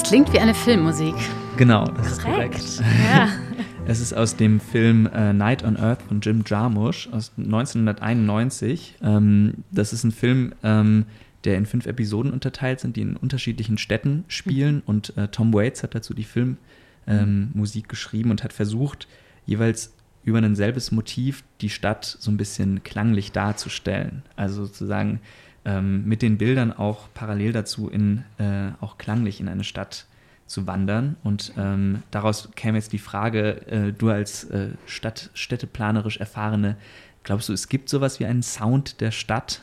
Es 0.00 0.04
klingt 0.04 0.32
wie 0.32 0.38
eine 0.38 0.54
Filmmusik. 0.54 1.16
Genau, 1.56 1.84
das 1.84 2.20
korrekt. 2.20 2.54
ist 2.54 2.78
korrekt. 2.78 2.94
Ja. 3.12 3.28
Es 3.86 4.00
ist 4.00 4.12
aus 4.12 4.36
dem 4.36 4.60
Film 4.60 5.08
äh, 5.12 5.32
Night 5.32 5.64
on 5.64 5.76
Earth 5.76 6.02
von 6.02 6.20
Jim 6.20 6.44
Jarmusch 6.46 7.08
aus 7.10 7.32
1991. 7.36 8.98
Ähm, 9.02 9.64
das 9.72 9.92
ist 9.92 10.04
ein 10.04 10.12
Film, 10.12 10.54
ähm, 10.62 11.06
der 11.42 11.56
in 11.56 11.66
fünf 11.66 11.86
Episoden 11.86 12.32
unterteilt 12.32 12.78
sind, 12.78 12.94
die 12.94 13.00
in 13.00 13.16
unterschiedlichen 13.16 13.76
Städten 13.76 14.24
spielen. 14.28 14.76
Mhm. 14.76 14.82
Und 14.86 15.16
äh, 15.16 15.28
Tom 15.28 15.52
Waits 15.52 15.82
hat 15.82 15.96
dazu 15.96 16.14
die 16.14 16.24
Filmmusik 16.24 16.58
ähm, 17.06 17.88
geschrieben 17.88 18.30
und 18.30 18.44
hat 18.44 18.52
versucht, 18.52 19.08
jeweils 19.46 19.94
über 20.22 20.38
ein 20.38 20.54
selbes 20.54 20.92
Motiv 20.92 21.42
die 21.60 21.70
Stadt 21.70 22.04
so 22.04 22.30
ein 22.30 22.36
bisschen 22.36 22.84
klanglich 22.84 23.32
darzustellen. 23.32 24.22
Also 24.36 24.66
sozusagen 24.66 25.20
ähm, 25.64 26.04
mit 26.04 26.22
den 26.22 26.38
Bildern 26.38 26.72
auch 26.72 27.08
parallel 27.14 27.52
dazu 27.52 27.88
in 27.88 28.24
äh, 28.38 28.70
auch 28.80 28.98
klanglich 28.98 29.40
in 29.40 29.48
eine 29.48 29.64
Stadt 29.64 30.06
zu 30.46 30.66
wandern. 30.66 31.16
Und 31.22 31.52
ähm, 31.56 32.02
daraus 32.10 32.48
käme 32.56 32.78
jetzt 32.78 32.92
die 32.92 32.98
Frage, 32.98 33.66
äh, 33.66 33.92
du 33.92 34.10
als 34.10 34.44
äh, 34.44 34.70
Stadt, 34.86 35.30
städteplanerisch 35.34 36.18
erfahrene, 36.18 36.76
glaubst 37.22 37.48
du, 37.48 37.52
es 37.52 37.68
gibt 37.68 37.88
sowas 37.88 38.18
wie 38.18 38.26
einen 38.26 38.42
Sound 38.42 39.00
der 39.00 39.10
Stadt? 39.10 39.62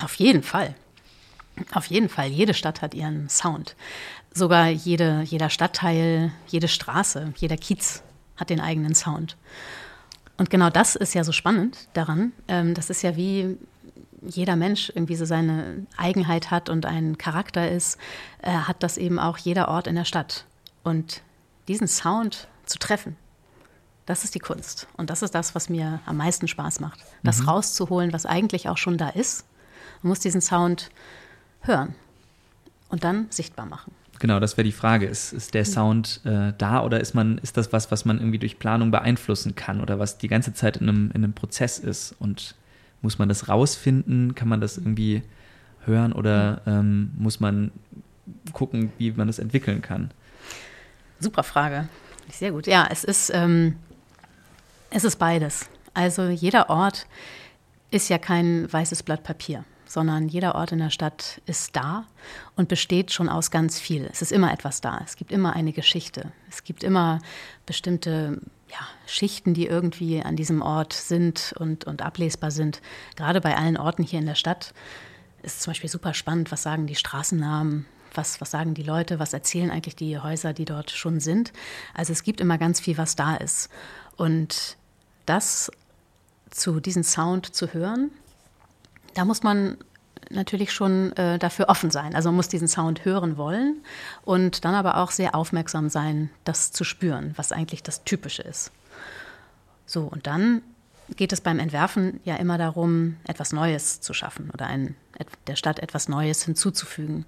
Auf 0.00 0.14
jeden 0.16 0.42
Fall. 0.42 0.74
Auf 1.72 1.86
jeden 1.86 2.08
Fall. 2.08 2.28
Jede 2.28 2.54
Stadt 2.54 2.82
hat 2.82 2.94
ihren 2.94 3.28
Sound. 3.28 3.76
Sogar 4.32 4.68
jede, 4.68 5.22
jeder 5.22 5.50
Stadtteil, 5.50 6.32
jede 6.46 6.68
Straße, 6.68 7.32
jeder 7.36 7.56
Kiez 7.56 8.02
hat 8.36 8.50
den 8.50 8.60
eigenen 8.60 8.94
Sound. 8.94 9.36
Und 10.38 10.50
genau 10.50 10.70
das 10.70 10.96
ist 10.96 11.14
ja 11.14 11.24
so 11.24 11.32
spannend 11.32 11.88
daran. 11.92 12.32
Ähm, 12.48 12.74
das 12.74 12.90
ist 12.90 13.02
ja 13.02 13.16
wie 13.16 13.58
jeder 14.26 14.56
Mensch 14.56 14.90
irgendwie 14.94 15.16
so 15.16 15.24
seine 15.24 15.86
Eigenheit 15.96 16.50
hat 16.50 16.68
und 16.68 16.86
ein 16.86 17.18
Charakter 17.18 17.70
ist, 17.70 17.98
äh, 18.42 18.50
hat 18.50 18.82
das 18.82 18.98
eben 18.98 19.18
auch 19.18 19.38
jeder 19.38 19.68
Ort 19.68 19.86
in 19.86 19.96
der 19.96 20.04
Stadt. 20.04 20.46
Und 20.82 21.22
diesen 21.68 21.88
Sound 21.88 22.48
zu 22.64 22.78
treffen, 22.78 23.16
das 24.06 24.24
ist 24.24 24.34
die 24.34 24.40
Kunst. 24.40 24.88
Und 24.96 25.10
das 25.10 25.22
ist 25.22 25.34
das, 25.34 25.54
was 25.54 25.68
mir 25.68 26.00
am 26.06 26.16
meisten 26.16 26.48
Spaß 26.48 26.80
macht. 26.80 27.00
Das 27.22 27.40
mhm. 27.40 27.48
rauszuholen, 27.48 28.12
was 28.12 28.26
eigentlich 28.26 28.68
auch 28.68 28.78
schon 28.78 28.98
da 28.98 29.08
ist. 29.08 29.46
Man 30.02 30.08
muss 30.08 30.20
diesen 30.20 30.40
Sound 30.40 30.90
hören 31.60 31.94
und 32.88 33.04
dann 33.04 33.26
sichtbar 33.30 33.66
machen. 33.66 33.92
Genau, 34.18 34.38
das 34.38 34.56
wäre 34.56 34.64
die 34.64 34.72
Frage. 34.72 35.06
Ist, 35.06 35.32
ist 35.32 35.54
der 35.54 35.64
Sound 35.64 36.20
äh, 36.24 36.52
da 36.56 36.84
oder 36.84 37.00
ist 37.00 37.14
man, 37.14 37.38
ist 37.38 37.56
das 37.56 37.72
was, 37.72 37.90
was 37.90 38.04
man 38.04 38.18
irgendwie 38.18 38.38
durch 38.38 38.58
Planung 38.58 38.90
beeinflussen 38.90 39.56
kann 39.56 39.80
oder 39.80 39.98
was 39.98 40.18
die 40.18 40.28
ganze 40.28 40.54
Zeit 40.54 40.76
in 40.76 40.88
einem, 40.88 41.10
in 41.10 41.24
einem 41.24 41.32
Prozess 41.32 41.78
ist? 41.78 42.14
Und 42.20 42.54
muss 43.02 43.18
man 43.18 43.28
das 43.28 43.48
rausfinden? 43.48 44.34
Kann 44.34 44.48
man 44.48 44.60
das 44.60 44.78
irgendwie 44.78 45.22
hören 45.84 46.12
oder 46.12 46.62
ähm, 46.66 47.12
muss 47.18 47.40
man 47.40 47.72
gucken, 48.52 48.92
wie 48.98 49.12
man 49.12 49.26
das 49.26 49.38
entwickeln 49.38 49.82
kann? 49.82 50.10
Super 51.20 51.42
Frage. 51.42 51.88
Sehr 52.30 52.52
gut. 52.52 52.66
Ja, 52.66 52.88
es 52.90 53.04
ist, 53.04 53.30
ähm, 53.34 53.76
es 54.90 55.04
ist 55.04 55.16
beides. 55.16 55.68
Also 55.94 56.28
jeder 56.28 56.70
Ort 56.70 57.06
ist 57.90 58.08
ja 58.08 58.18
kein 58.18 58.72
weißes 58.72 59.02
Blatt 59.02 59.22
Papier 59.22 59.64
sondern 59.92 60.28
jeder 60.28 60.54
Ort 60.54 60.72
in 60.72 60.78
der 60.78 60.88
Stadt 60.88 61.42
ist 61.44 61.76
da 61.76 62.06
und 62.56 62.68
besteht 62.68 63.12
schon 63.12 63.28
aus 63.28 63.50
ganz 63.50 63.78
viel. 63.78 64.08
Es 64.10 64.22
ist 64.22 64.32
immer 64.32 64.50
etwas 64.50 64.80
da. 64.80 65.02
Es 65.04 65.16
gibt 65.16 65.30
immer 65.30 65.54
eine 65.54 65.72
Geschichte. 65.72 66.32
Es 66.48 66.64
gibt 66.64 66.82
immer 66.82 67.18
bestimmte 67.66 68.40
ja, 68.72 68.78
Schichten, 69.06 69.52
die 69.54 69.66
irgendwie 69.66 70.22
an 70.22 70.36
diesem 70.36 70.62
Ort 70.62 70.94
sind 70.94 71.54
und, 71.58 71.84
und 71.84 72.02
ablesbar 72.02 72.50
sind. 72.50 72.80
Gerade 73.16 73.40
bei 73.40 73.56
allen 73.56 73.76
Orten 73.76 74.02
hier 74.02 74.18
in 74.18 74.26
der 74.26 74.34
Stadt 74.34 74.72
ist 75.42 75.60
zum 75.60 75.72
Beispiel 75.72 75.90
super 75.90 76.14
spannend, 76.14 76.50
was 76.50 76.62
sagen 76.62 76.86
die 76.86 76.94
Straßennamen, 76.94 77.86
was, 78.14 78.40
was 78.40 78.50
sagen 78.50 78.74
die 78.74 78.82
Leute, 78.82 79.18
was 79.18 79.32
erzählen 79.32 79.70
eigentlich 79.70 79.96
die 79.96 80.18
Häuser, 80.18 80.52
die 80.52 80.64
dort 80.64 80.90
schon 80.90 81.20
sind. 81.20 81.52
Also 81.94 82.12
es 82.12 82.22
gibt 82.22 82.40
immer 82.40 82.58
ganz 82.58 82.80
viel, 82.80 82.96
was 82.96 83.14
da 83.16 83.36
ist. 83.36 83.68
Und 84.16 84.76
das 85.26 85.70
zu 86.50 86.80
diesem 86.80 87.02
Sound 87.02 87.54
zu 87.54 87.74
hören, 87.74 88.10
da 89.14 89.24
muss 89.24 89.42
man 89.42 89.76
natürlich 90.30 90.72
schon 90.72 91.12
äh, 91.16 91.38
dafür 91.38 91.68
offen 91.68 91.90
sein. 91.90 92.14
Also 92.14 92.28
man 92.28 92.36
muss 92.36 92.48
diesen 92.48 92.68
Sound 92.68 93.04
hören 93.04 93.36
wollen 93.36 93.82
und 94.24 94.64
dann 94.64 94.74
aber 94.74 94.98
auch 94.98 95.10
sehr 95.10 95.34
aufmerksam 95.34 95.88
sein, 95.88 96.30
das 96.44 96.72
zu 96.72 96.84
spüren, 96.84 97.32
was 97.36 97.52
eigentlich 97.52 97.82
das 97.82 98.04
Typische 98.04 98.42
ist. 98.42 98.72
So, 99.86 100.02
und 100.02 100.26
dann 100.26 100.62
geht 101.16 101.32
es 101.32 101.40
beim 101.40 101.58
Entwerfen 101.58 102.20
ja 102.24 102.36
immer 102.36 102.58
darum, 102.58 103.16
etwas 103.24 103.52
Neues 103.52 104.00
zu 104.00 104.14
schaffen 104.14 104.50
oder 104.52 104.66
ein, 104.66 104.96
der 105.46 105.56
Stadt 105.56 105.78
etwas 105.78 106.08
Neues 106.08 106.44
hinzuzufügen. 106.44 107.26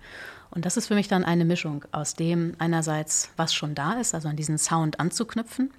Und 0.51 0.65
das 0.65 0.77
ist 0.77 0.87
für 0.87 0.95
mich 0.95 1.09
dann 1.09 1.25
eine 1.25 1.45
Mischung 1.45 1.85
aus 1.93 2.15
dem 2.15 2.55
einerseits, 2.59 3.31
was 3.37 3.53
schon 3.53 3.75
da 3.75 3.95
ist, 3.95 4.15
also 4.15 4.29
an 4.29 4.37
diesen 4.37 4.59
Sound 4.59 5.01
anzuknüpfen 5.01 5.71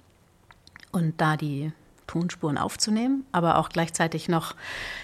und 0.92 1.20
da 1.20 1.36
die 1.36 1.72
Tonspuren 2.06 2.58
aufzunehmen, 2.58 3.26
aber 3.32 3.58
auch 3.58 3.68
gleichzeitig 3.68 4.28
noch 4.28 4.54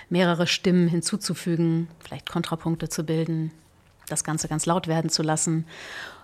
mehrere 0.09 0.47
Stimmen 0.47 0.89
hinzuzufügen, 0.89 1.89
vielleicht 2.01 2.31
Kontrapunkte 2.31 2.89
zu 2.89 3.05
bilden, 3.05 3.51
das 4.09 4.25
Ganze 4.25 4.49
ganz 4.49 4.67
laut 4.67 4.87
werden 4.89 5.11
zu 5.11 5.23
lassen 5.23 5.67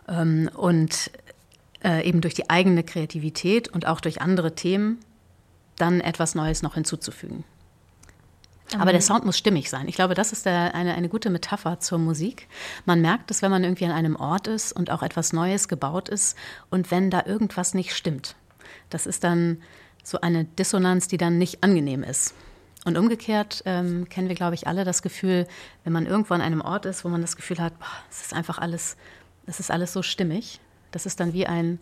ähm, 0.09 0.51
und 0.55 1.11
äh, 1.85 2.07
eben 2.07 2.21
durch 2.21 2.35
die 2.35 2.51
eigene 2.51 2.83
Kreativität 2.83 3.69
und 3.69 3.87
auch 3.87 4.01
durch 4.01 4.21
andere 4.21 4.55
Themen 4.55 4.99
dann 5.77 6.01
etwas 6.01 6.35
Neues 6.35 6.63
noch 6.63 6.75
hinzuzufügen. 6.75 7.45
Aber 8.77 8.93
der 8.93 9.01
Sound 9.01 9.25
muss 9.25 9.39
stimmig 9.39 9.71
sein. 9.71 9.89
Ich 9.89 9.95
glaube, 9.95 10.15
das 10.15 10.33
ist 10.33 10.45
der, 10.45 10.75
eine, 10.75 10.95
eine 10.95 11.09
gute 11.09 11.31
Metapher 11.31 11.81
zur 11.81 11.99
Musik. 11.99 12.49
Man 12.85 13.01
merkt 13.01 13.31
es, 13.31 13.41
wenn 13.41 13.51
man 13.51 13.65
irgendwie 13.65 13.87
an 13.87 13.93
einem 13.93 14.17
Ort 14.17 14.47
ist 14.47 14.73
und 14.73 14.91
auch 14.91 15.03
etwas 15.03 15.33
Neues 15.33 15.69
gebaut 15.69 16.11
ist 16.11 16.37
und 16.69 16.91
wenn 16.91 17.11
da 17.11 17.25
irgendwas 17.25 17.73
nicht 17.73 17.95
stimmt. 17.95 18.37
Das 18.91 19.07
ist 19.07 19.25
dann 19.25 19.63
so 20.03 20.21
eine 20.21 20.45
Dissonanz, 20.45 21.09
die 21.09 21.19
dann 21.19 21.39
nicht 21.39 21.63
angenehm 21.63 22.03
ist. 22.03 22.35
Und 22.85 22.97
umgekehrt 22.97 23.63
ähm, 23.67 24.09
kennen 24.09 24.29
wir, 24.29 24.37
glaube 24.37 24.55
ich, 24.55 24.67
alle 24.67 24.85
das 24.85 25.03
Gefühl, 25.03 25.47
wenn 25.85 25.93
man 25.93 26.07
irgendwo 26.07 26.35
an 26.35 26.41
einem 26.41 26.61
Ort 26.61 26.87
ist, 26.87 27.05
wo 27.05 27.09
man 27.09 27.21
das 27.21 27.37
Gefühl 27.37 27.59
hat, 27.59 27.73
es 28.11 28.23
ist 28.23 28.35
einfach 28.35 28.59
alles, 28.59 28.97
es 29.47 29.61
ist 29.61 29.71
alles 29.71 29.93
so 29.93 30.03
stimmig. 30.03 30.61
Das 30.91 31.05
ist 31.05 31.21
dann 31.21 31.33
wie 31.33 31.47
ein 31.47 31.79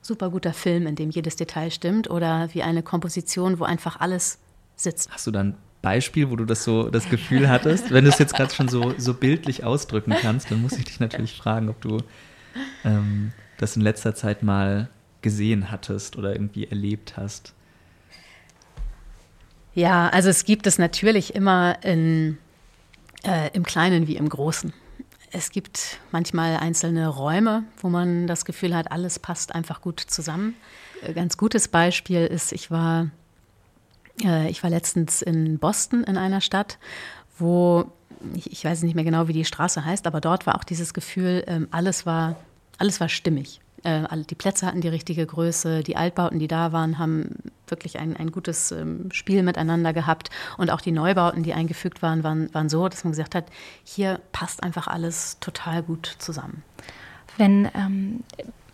super 0.00 0.30
guter 0.30 0.54
Film, 0.54 0.86
in 0.86 0.94
dem 0.94 1.10
jedes 1.10 1.36
Detail 1.36 1.70
stimmt, 1.70 2.08
oder 2.08 2.48
wie 2.54 2.62
eine 2.62 2.82
Komposition, 2.82 3.58
wo 3.58 3.64
einfach 3.64 4.00
alles 4.00 4.38
sitzt. 4.76 5.10
Hast 5.10 5.26
du 5.26 5.30
dann 5.30 5.56
Beispiel, 5.82 6.30
wo 6.30 6.36
du 6.36 6.44
das 6.44 6.64
so 6.64 6.90
das 6.90 7.08
Gefühl 7.08 7.48
hattest? 7.48 7.90
Wenn 7.90 8.04
du 8.04 8.10
es 8.10 8.18
jetzt 8.18 8.34
gerade 8.34 8.54
schon 8.54 8.68
so, 8.68 8.94
so 8.98 9.14
bildlich 9.14 9.64
ausdrücken 9.64 10.14
kannst, 10.20 10.50
dann 10.50 10.62
muss 10.62 10.72
ich 10.72 10.84
dich 10.84 11.00
natürlich 11.00 11.36
fragen, 11.36 11.68
ob 11.68 11.80
du 11.80 11.98
ähm, 12.84 13.32
das 13.58 13.76
in 13.76 13.82
letzter 13.82 14.14
Zeit 14.14 14.42
mal 14.42 14.88
gesehen 15.22 15.70
hattest 15.70 16.16
oder 16.16 16.32
irgendwie 16.32 16.66
erlebt 16.66 17.16
hast? 17.16 17.54
Ja, 19.74 20.08
also 20.08 20.28
es 20.28 20.44
gibt 20.44 20.66
es 20.66 20.78
natürlich 20.78 21.34
immer 21.34 21.82
in, 21.84 22.38
äh, 23.24 23.50
im 23.52 23.64
Kleinen 23.64 24.06
wie 24.06 24.16
im 24.16 24.28
Großen. 24.28 24.72
Es 25.32 25.50
gibt 25.50 25.98
manchmal 26.10 26.56
einzelne 26.56 27.06
Räume, 27.08 27.62
wo 27.80 27.88
man 27.88 28.26
das 28.26 28.44
Gefühl 28.44 28.74
hat, 28.74 28.90
alles 28.90 29.20
passt 29.20 29.54
einfach 29.54 29.80
gut 29.80 30.00
zusammen. 30.00 30.54
Ein 31.06 31.14
ganz 31.14 31.36
gutes 31.36 31.68
Beispiel 31.68 32.26
ist, 32.26 32.52
ich 32.52 32.70
war, 32.70 33.10
äh, 34.24 34.50
ich 34.50 34.62
war 34.64 34.70
letztens 34.70 35.22
in 35.22 35.58
Boston 35.58 36.02
in 36.02 36.16
einer 36.16 36.40
Stadt, 36.40 36.78
wo 37.38 37.92
ich, 38.34 38.50
ich 38.52 38.64
weiß 38.64 38.82
nicht 38.82 38.94
mehr 38.94 39.04
genau, 39.04 39.28
wie 39.28 39.32
die 39.32 39.44
Straße 39.44 39.84
heißt, 39.84 40.06
aber 40.06 40.20
dort 40.20 40.46
war 40.46 40.56
auch 40.56 40.64
dieses 40.64 40.94
Gefühl, 40.94 41.44
äh, 41.46 41.60
alles 41.70 42.06
war, 42.06 42.36
alles 42.78 43.00
war 43.00 43.08
stimmig. 43.08 43.60
Äh, 43.82 44.02
die 44.28 44.34
Plätze 44.34 44.66
hatten 44.66 44.80
die 44.80 44.88
richtige 44.88 45.24
Größe, 45.26 45.82
die 45.82 45.96
Altbauten, 45.96 46.38
die 46.38 46.48
da 46.48 46.72
waren, 46.72 46.98
haben 46.98 47.36
wirklich 47.68 47.98
ein, 47.98 48.16
ein 48.16 48.32
gutes 48.32 48.72
ähm, 48.72 49.10
Spiel 49.12 49.42
miteinander 49.42 49.92
gehabt. 49.92 50.30
Und 50.58 50.70
auch 50.70 50.80
die 50.80 50.92
Neubauten, 50.92 51.42
die 51.42 51.54
eingefügt 51.54 52.02
waren, 52.02 52.24
waren, 52.24 52.52
waren 52.54 52.68
so, 52.68 52.88
dass 52.88 53.04
man 53.04 53.12
gesagt 53.12 53.34
hat, 53.34 53.46
hier 53.84 54.20
passt 54.32 54.62
einfach 54.62 54.86
alles 54.86 55.38
total 55.40 55.82
gut 55.82 56.16
zusammen. 56.18 56.62
Wenn 57.36 57.68
ähm, 57.74 58.24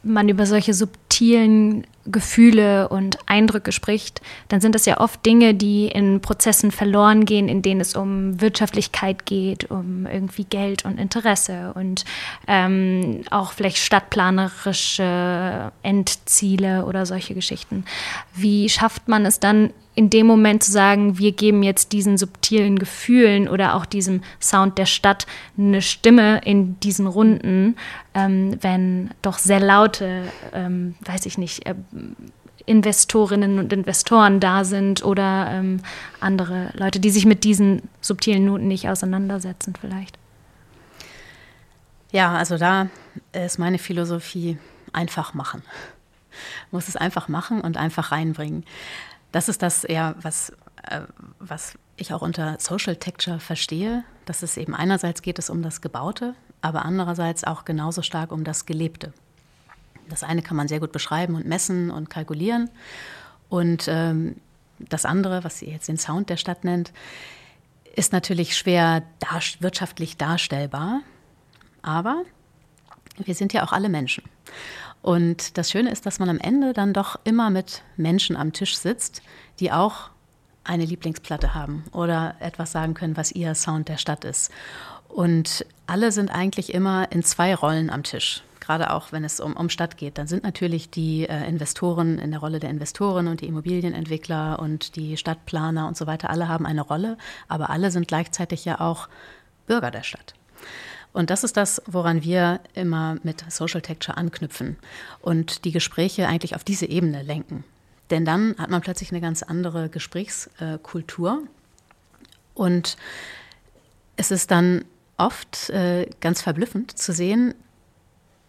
man 0.03 0.29
über 0.29 0.47
solche 0.47 0.75
subtilen 0.75 1.87
Gefühle 2.07 2.89
und 2.89 3.19
Eindrücke 3.27 3.73
spricht, 3.73 4.21
dann 4.49 4.61
sind 4.61 4.75
das 4.75 4.87
ja 4.87 5.01
oft 5.01 5.25
Dinge, 5.25 5.55
die 5.55 5.87
in 5.87 6.21
Prozessen 6.21 6.71
verloren 6.71 7.25
gehen, 7.25 7.49
in 7.49 7.63
denen 7.63 7.81
es 7.81 7.97
um 7.97 8.41
Wirtschaftlichkeit 8.41 9.27
geht, 9.27 9.71
um 9.71 10.07
irgendwie 10.07 10.45
Geld 10.45 10.85
und 10.85 10.99
Interesse 10.99 11.73
und 11.75 12.05
ähm, 12.47 13.23
auch 13.31 13.53
vielleicht 13.53 13.79
stadtplanerische 13.79 15.73
Endziele 15.83 16.87
oder 16.87 17.07
solche 17.07 17.35
Geschichten. 17.35 17.85
Wie 18.35 18.69
schafft 18.69 19.09
man 19.09 19.27
es 19.27 19.41
dann 19.41 19.71
in 19.97 20.11
dem 20.11 20.27
Moment 20.27 20.63
zu 20.63 20.71
sagen, 20.71 21.19
wir 21.19 21.33
geben 21.33 21.63
jetzt 21.63 21.93
diesen 21.93 22.19
subtilen 22.19 22.79
Gefühlen 22.79 23.49
oder 23.49 23.75
auch 23.75 23.87
diesem 23.87 24.21
Sound 24.41 24.77
der 24.77 24.85
Stadt 24.85 25.27
eine 25.57 25.81
Stimme 25.81 26.43
in 26.45 26.79
diesen 26.81 27.07
Runden, 27.07 27.77
ähm, 28.15 28.59
wenn 28.61 29.11
doch 29.23 29.39
sehr 29.39 29.59
laute, 29.59 30.25
ähm, 30.53 30.97
weiß 31.01 31.25
ich 31.25 31.39
nicht, 31.39 31.67
äh, 31.67 31.75
Investorinnen 32.67 33.59
und 33.59 33.73
Investoren 33.73 34.41
da 34.41 34.65
sind 34.65 35.05
oder 35.05 35.49
ähm, 35.51 35.81
andere 36.21 36.71
Leute, 36.75 36.99
die 36.99 37.11
sich 37.11 37.25
mit 37.25 37.45
diesen 37.45 37.83
subtilen 38.01 38.45
Noten 38.45 38.67
nicht 38.67 38.89
auseinandersetzen 38.89 39.75
vielleicht. 39.81 40.19
Ja, 42.11 42.35
also 42.35 42.59
da 42.59 42.89
ist 43.33 43.59
meine 43.59 43.79
Philosophie 43.79 44.59
einfach 44.93 45.33
machen. 45.35 45.63
Muss 46.71 46.89
es 46.89 46.97
einfach 46.97 47.29
machen 47.29 47.61
und 47.61 47.77
einfach 47.77 48.11
reinbringen. 48.11 48.65
Das 49.33 49.49
ist 49.49 49.63
das 49.63 49.85
eher, 49.85 50.17
was, 50.21 50.51
äh, 50.89 51.03
was 51.39 51.75
ich 51.97 52.13
auch 52.13 52.23
unter 52.23 52.57
Social 52.59 52.97
Texture 52.97 53.39
verstehe, 53.39 54.05
dass 54.25 54.43
es 54.43 54.57
eben 54.57 54.75
einerseits 54.75 55.23
geht 55.23 55.39
es 55.39 55.51
um 55.51 55.63
das 55.63 55.81
Gebaute, 55.81 56.35
aber 56.63 56.85
andererseits 56.85 57.45
auch 57.45 57.65
genauso 57.65 58.03
stark 58.03 58.33
um 58.33 58.45
das 58.45 58.67
Gelebte. 58.67 59.13
Das 60.09 60.23
eine 60.23 60.43
kann 60.43 60.57
man 60.57 60.69
sehr 60.69 60.81
gut 60.81 60.93
beschreiben 60.93 61.35
und 61.35 61.47
messen 61.47 61.91
und 61.91 62.11
kalkulieren. 62.11 62.71
Und 63.49 63.87
ähm, 63.89 64.37
das 64.79 65.05
andere, 65.05 65.45
was 65.45 65.59
sie 65.59 65.67
jetzt 65.71 65.89
den 65.89 65.99
Sound 65.99 66.29
der 66.31 66.37
Stadt 66.37 66.65
nennt, 66.65 66.93
ist 67.95 68.13
natürlich 68.13 68.57
schwer 68.57 69.03
dar 69.19 69.41
wirtschaftlich 69.61 70.17
darstellbar. 70.17 71.01
Aber 71.83 72.23
wir 73.17 73.35
sind 73.35 73.53
ja 73.53 73.65
auch 73.65 73.73
alle 73.73 73.89
Menschen. 73.89 74.25
Und 75.03 75.57
das 75.57 75.71
Schöne 75.71 75.91
ist, 75.91 76.05
dass 76.05 76.19
man 76.19 76.29
am 76.29 76.39
Ende 76.39 76.73
dann 76.73 76.93
doch 76.93 77.19
immer 77.25 77.49
mit 77.49 77.83
Menschen 77.97 78.37
am 78.37 78.53
Tisch 78.53 78.77
sitzt, 78.77 79.23
die 79.61 79.73
auch 79.73 80.11
eine 80.65 80.85
Lieblingsplatte 80.85 81.55
haben 81.55 81.85
oder 81.93 82.35
etwas 82.41 82.73
sagen 82.73 82.95
können, 82.95 83.17
was 83.17 83.33
ihr 83.33 83.55
Sound 83.55 83.89
der 83.89 83.99
Stadt 83.99 84.25
ist. 84.25 84.51
Und 85.09 85.65
alle 85.87 86.11
sind 86.11 86.31
eigentlich 86.31 86.75
immer 86.75 87.11
in 87.13 87.23
zwei 87.23 87.55
Rollen 87.55 87.89
am 87.89 88.03
Tisch 88.03 88.43
gerade 88.67 88.93
auch 88.93 89.13
wenn 89.13 89.25
es 89.25 89.39
um, 89.39 89.57
um 89.57 89.71
Stadt 89.71 89.97
geht, 89.97 90.19
dann 90.19 90.27
sind 90.27 90.43
natürlich 90.43 90.91
die 90.91 91.29
äh, 91.29 91.49
Investoren 91.49 92.19
in 92.19 92.33
der 92.33 92.41
Rolle 92.41 92.59
der 92.59 92.69
Investoren 92.69 93.29
und 93.29 93.41
die 93.41 93.47
Immobilienentwickler 93.47 94.59
und 94.59 94.97
die 94.97 95.17
Stadtplaner 95.17 95.87
und 95.87 95.97
so 95.97 96.07
weiter, 96.07 96.31
alle 96.31 96.49
haben 96.49 96.67
eine 96.67 96.83
Rolle, 96.83 97.17
aber 97.47 97.71
alle 97.71 97.93
sind 97.93 98.09
gleichzeitig 98.09 98.65
ja 98.65 98.81
auch 98.81 99.09
Bürger 99.69 99.93
der 99.93 100.03
Stadt. 100.03 100.35
Und 101.13 101.31
das 101.31 101.45
ist 101.45 101.57
das, 101.57 101.81
woran 101.87 102.25
wir 102.25 102.61
immer 102.75 103.17
mit 103.23 103.45
Social 103.51 103.81
Texture 103.81 104.19
anknüpfen 104.19 104.77
und 105.23 105.65
die 105.65 105.73
Gespräche 105.73 106.27
eigentlich 106.27 106.55
auf 106.55 106.65
diese 106.65 106.87
Ebene 106.87 107.23
lenken. 107.23 107.65
Denn 108.11 108.25
dann 108.25 108.57
hat 108.59 108.71
man 108.71 108.83
plötzlich 108.83 109.13
eine 109.13 109.21
ganz 109.21 109.43
andere 109.43 109.89
Gesprächskultur. 109.89 111.43
Und 112.55 112.97
es 114.17 114.31
ist 114.31 114.51
dann 114.51 114.85
oft 115.17 115.71
äh, 115.71 116.09
ganz 116.21 116.43
verblüffend 116.43 116.97
zu 116.99 117.13
sehen, 117.13 117.55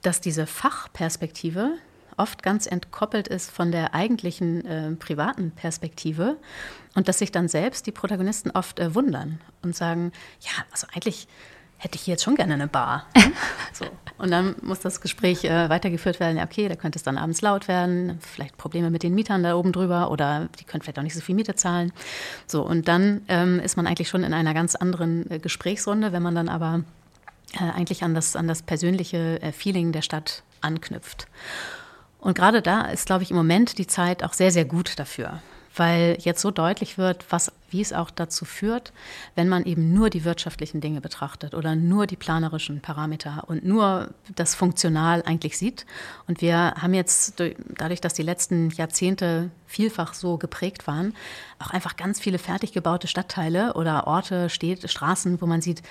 dass 0.01 0.21
diese 0.21 0.47
Fachperspektive 0.47 1.73
oft 2.17 2.41
ganz 2.43 2.65
entkoppelt 2.65 3.27
ist 3.27 3.51
von 3.51 3.71
der 3.71 3.93
eigentlichen 3.93 4.65
äh, 4.65 4.91
privaten 4.93 5.51
Perspektive 5.51 6.37
und 6.95 7.07
dass 7.07 7.19
sich 7.19 7.31
dann 7.31 7.47
selbst 7.47 7.85
die 7.85 7.91
Protagonisten 7.91 8.51
oft 8.51 8.79
äh, 8.79 8.95
wundern 8.95 9.39
und 9.61 9.75
sagen, 9.75 10.11
ja, 10.41 10.51
also 10.71 10.87
eigentlich 10.93 11.27
hätte 11.77 11.95
ich 11.95 12.01
hier 12.01 12.13
jetzt 12.13 12.23
schon 12.23 12.35
gerne 12.35 12.55
eine 12.55 12.67
Bar. 12.67 13.05
so. 13.73 13.85
Und 14.17 14.31
dann 14.31 14.55
muss 14.63 14.79
das 14.79 14.99
Gespräch 14.99 15.43
äh, 15.43 15.69
weitergeführt 15.69 16.19
werden, 16.19 16.37
ja, 16.37 16.43
okay, 16.43 16.67
da 16.67 16.75
könnte 16.75 16.97
es 16.97 17.03
dann 17.03 17.19
abends 17.19 17.41
laut 17.41 17.67
werden, 17.67 18.17
vielleicht 18.19 18.57
Probleme 18.57 18.89
mit 18.89 19.03
den 19.03 19.13
Mietern 19.13 19.43
da 19.43 19.55
oben 19.55 19.71
drüber 19.71 20.09
oder 20.09 20.49
die 20.59 20.63
können 20.63 20.81
vielleicht 20.81 20.97
auch 20.97 21.03
nicht 21.03 21.13
so 21.13 21.21
viel 21.21 21.35
Miete 21.35 21.53
zahlen. 21.53 21.93
So, 22.47 22.63
und 22.63 22.87
dann 22.87 23.21
ähm, 23.27 23.59
ist 23.59 23.77
man 23.77 23.85
eigentlich 23.85 24.09
schon 24.09 24.23
in 24.23 24.33
einer 24.33 24.55
ganz 24.55 24.73
anderen 24.73 25.29
äh, 25.29 25.37
Gesprächsrunde, 25.37 26.11
wenn 26.13 26.23
man 26.23 26.33
dann 26.33 26.49
aber 26.49 26.83
eigentlich 27.55 28.03
an 28.03 28.13
das, 28.13 28.35
an 28.35 28.47
das 28.47 28.61
persönliche 28.61 29.41
äh, 29.41 29.51
Feeling 29.51 29.91
der 29.91 30.01
Stadt 30.01 30.43
anknüpft. 30.61 31.27
Und 32.19 32.37
gerade 32.37 32.61
da 32.61 32.81
ist, 32.81 33.05
glaube 33.05 33.23
ich, 33.23 33.31
im 33.31 33.37
Moment 33.37 33.77
die 33.77 33.87
Zeit 33.87 34.23
auch 34.23 34.33
sehr, 34.33 34.51
sehr 34.51 34.65
gut 34.65 34.99
dafür, 34.99 35.41
weil 35.75 36.17
jetzt 36.19 36.41
so 36.41 36.49
deutlich 36.49 36.97
wird, 36.97 37.25
was, 37.29 37.51
wie 37.69 37.79
es 37.79 37.93
auch 37.93 38.09
dazu 38.09 38.43
führt, 38.43 38.91
wenn 39.35 39.47
man 39.47 39.65
eben 39.65 39.93
nur 39.93 40.09
die 40.09 40.25
wirtschaftlichen 40.25 40.81
Dinge 40.81 40.99
betrachtet 40.99 41.53
oder 41.53 41.75
nur 41.75 42.07
die 42.07 42.15
planerischen 42.15 42.81
Parameter 42.81 43.43
und 43.47 43.63
nur 43.63 44.09
das 44.35 44.55
Funktional 44.55 45.21
eigentlich 45.23 45.57
sieht. 45.57 45.85
Und 46.27 46.41
wir 46.41 46.73
haben 46.75 46.95
jetzt 46.95 47.41
dadurch, 47.77 48.01
dass 48.01 48.15
die 48.15 48.23
letzten 48.23 48.71
Jahrzehnte 48.71 49.51
vielfach 49.67 50.15
so 50.15 50.37
geprägt 50.37 50.87
waren, 50.87 51.13
auch 51.59 51.69
einfach 51.69 51.95
ganz 51.95 52.19
viele 52.19 52.39
fertig 52.39 52.73
gebaute 52.73 53.07
Stadtteile 53.07 53.75
oder 53.75 54.07
Orte, 54.07 54.49
Städte, 54.49 54.87
Straßen, 54.87 55.39
wo 55.39 55.45
man 55.45 55.61
sieht, 55.61 55.83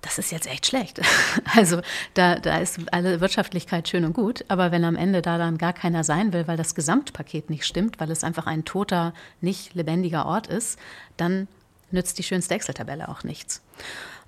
das 0.00 0.18
ist 0.18 0.30
jetzt 0.30 0.46
echt 0.46 0.66
schlecht. 0.66 1.00
Also 1.54 1.80
da, 2.14 2.36
da 2.36 2.58
ist 2.58 2.78
alle 2.92 3.20
Wirtschaftlichkeit 3.20 3.88
schön 3.88 4.04
und 4.04 4.12
gut, 4.12 4.44
aber 4.48 4.70
wenn 4.70 4.84
am 4.84 4.96
Ende 4.96 5.22
da 5.22 5.38
dann 5.38 5.58
gar 5.58 5.72
keiner 5.72 6.04
sein 6.04 6.32
will, 6.32 6.46
weil 6.46 6.56
das 6.56 6.74
Gesamtpaket 6.74 7.50
nicht 7.50 7.64
stimmt, 7.64 7.98
weil 7.98 8.10
es 8.10 8.22
einfach 8.22 8.46
ein 8.46 8.64
toter, 8.64 9.12
nicht 9.40 9.74
lebendiger 9.74 10.26
Ort 10.26 10.46
ist, 10.46 10.78
dann 11.16 11.48
nützt 11.90 12.18
die 12.18 12.22
schönste 12.22 12.54
Excel-Tabelle 12.54 13.08
auch 13.08 13.24
nichts. 13.24 13.62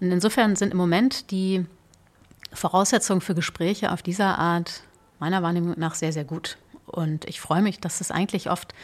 Und 0.00 0.11
insofern 0.11 0.56
sind 0.56 0.72
im 0.72 0.78
Moment 0.78 1.30
die 1.30 1.66
Voraussetzungen 2.52 3.20
für 3.20 3.35
Gespräche 3.35 3.92
auf 3.92 4.02
dieser 4.02 4.38
Art 4.38 4.83
meiner 5.18 5.42
Wahrnehmung 5.42 5.74
nach 5.76 5.94
sehr, 5.94 6.12
sehr 6.12 6.24
gut. 6.24 6.56
Und 6.87 7.26
ich 7.26 7.40
freue 7.40 7.62
mich, 7.62 7.78
dass 7.78 8.00
es 8.00 8.11
eigentlich 8.11 8.50
oft 8.50 8.74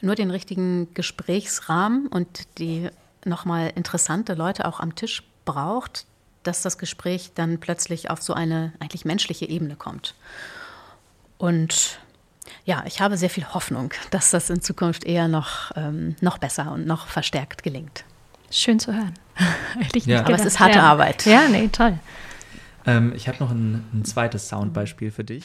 nur 0.00 0.14
den 0.16 0.30
richtigen 0.30 0.92
Gesprächsrahmen 0.94 2.08
und 2.08 2.58
die 2.58 2.90
nochmal 3.24 3.72
interessante 3.76 4.34
Leute 4.34 4.66
auch 4.66 4.80
am 4.80 4.94
Tisch 4.96 5.22
braucht, 5.44 6.06
dass 6.42 6.62
das 6.62 6.78
Gespräch 6.78 7.32
dann 7.34 7.58
plötzlich 7.58 8.10
auf 8.10 8.22
so 8.22 8.34
eine 8.34 8.72
eigentlich 8.80 9.04
menschliche 9.04 9.48
Ebene 9.48 9.76
kommt. 9.76 10.14
Und 11.38 11.98
ja, 12.64 12.84
ich 12.86 13.00
habe 13.00 13.16
sehr 13.16 13.30
viel 13.30 13.46
Hoffnung, 13.52 13.92
dass 14.10 14.30
das 14.30 14.50
in 14.50 14.60
Zukunft 14.62 15.04
eher 15.04 15.28
noch, 15.28 15.72
ähm, 15.76 16.16
noch 16.20 16.38
besser 16.38 16.72
und 16.72 16.86
noch 16.86 17.06
verstärkt 17.06 17.62
gelingt. 17.62 18.04
Schön 18.50 18.78
zu 18.78 18.92
hören. 18.92 19.14
ja. 20.04 20.20
Aber 20.20 20.34
es 20.34 20.44
ist 20.44 20.60
harte 20.60 20.78
ja. 20.78 20.84
Arbeit. 20.84 21.24
Ja, 21.26 21.48
nee, 21.48 21.68
toll. 21.68 21.98
Ähm, 22.86 23.12
ich 23.14 23.28
habe 23.28 23.38
noch 23.38 23.50
ein, 23.50 23.84
ein 23.92 24.04
zweites 24.04 24.48
Soundbeispiel 24.48 25.10
für 25.10 25.24
dich. 25.24 25.44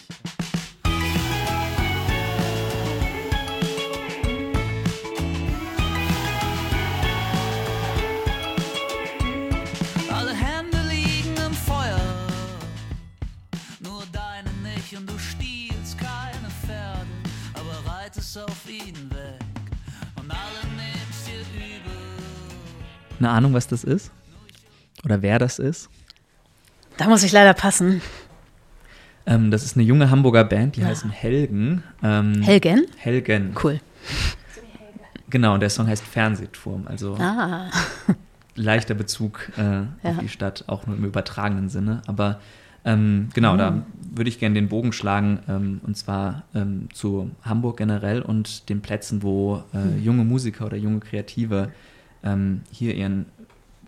Eine 23.20 23.30
Ahnung, 23.30 23.54
was 23.54 23.68
das 23.68 23.84
ist? 23.84 24.12
Oder 25.06 25.22
wer 25.22 25.40
das 25.40 25.60
ist? 25.60 25.90
Da 26.98 27.08
muss 27.08 27.24
ich 27.24 27.32
leider 27.32 27.54
passen. 27.54 28.02
Ähm, 29.26 29.52
das 29.52 29.64
ist 29.64 29.76
eine 29.76 29.84
junge 29.86 30.10
Hamburger 30.10 30.44
Band, 30.44 30.76
die 30.76 30.82
ja. 30.82 30.88
heißen 30.88 31.10
Helgen. 31.10 31.84
Ähm, 32.02 32.42
Helgen? 32.42 32.86
Helgen. 32.98 33.56
Cool. 33.62 33.80
Genau, 35.30 35.54
und 35.54 35.60
der 35.60 35.70
Song 35.70 35.88
heißt 35.88 36.04
Fernsehturm, 36.04 36.88
also 36.88 37.16
ah. 37.20 37.70
leichter 38.56 38.94
Bezug 38.94 39.52
äh, 39.58 39.62
ja. 39.62 39.88
auf 40.04 40.20
die 40.20 40.30
Stadt, 40.30 40.64
auch 40.68 40.88
nur 40.88 40.96
im 40.96 41.04
übertragenen 41.04 41.68
Sinne. 41.68 42.02
Aber 42.08 42.40
ähm, 42.86 43.28
genau, 43.34 43.54
mhm. 43.54 43.58
da 43.58 43.82
würde 44.16 44.30
ich 44.30 44.40
gerne 44.40 44.56
den 44.56 44.70
Bogen 44.70 44.94
schlagen, 44.94 45.40
ähm, 45.50 45.82
und 45.86 45.98
zwar 45.98 46.44
ähm, 46.56 46.88
zu 46.94 47.32
Hamburg 47.44 47.78
generell 47.78 48.22
und 48.22 48.70
den 48.70 48.82
Plätzen, 48.82 49.22
wo 49.22 49.64
äh, 49.74 49.78
mhm. 49.78 50.04
junge 50.04 50.24
Musiker 50.24 50.66
oder 50.66 50.78
junge 50.78 51.02
Kreative 51.02 51.70
ähm, 52.24 52.62
hier 52.72 52.96
ihren 52.96 53.26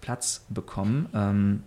Platz 0.01 0.45
bekommen. 0.49 1.07
Ähm, 1.13 1.63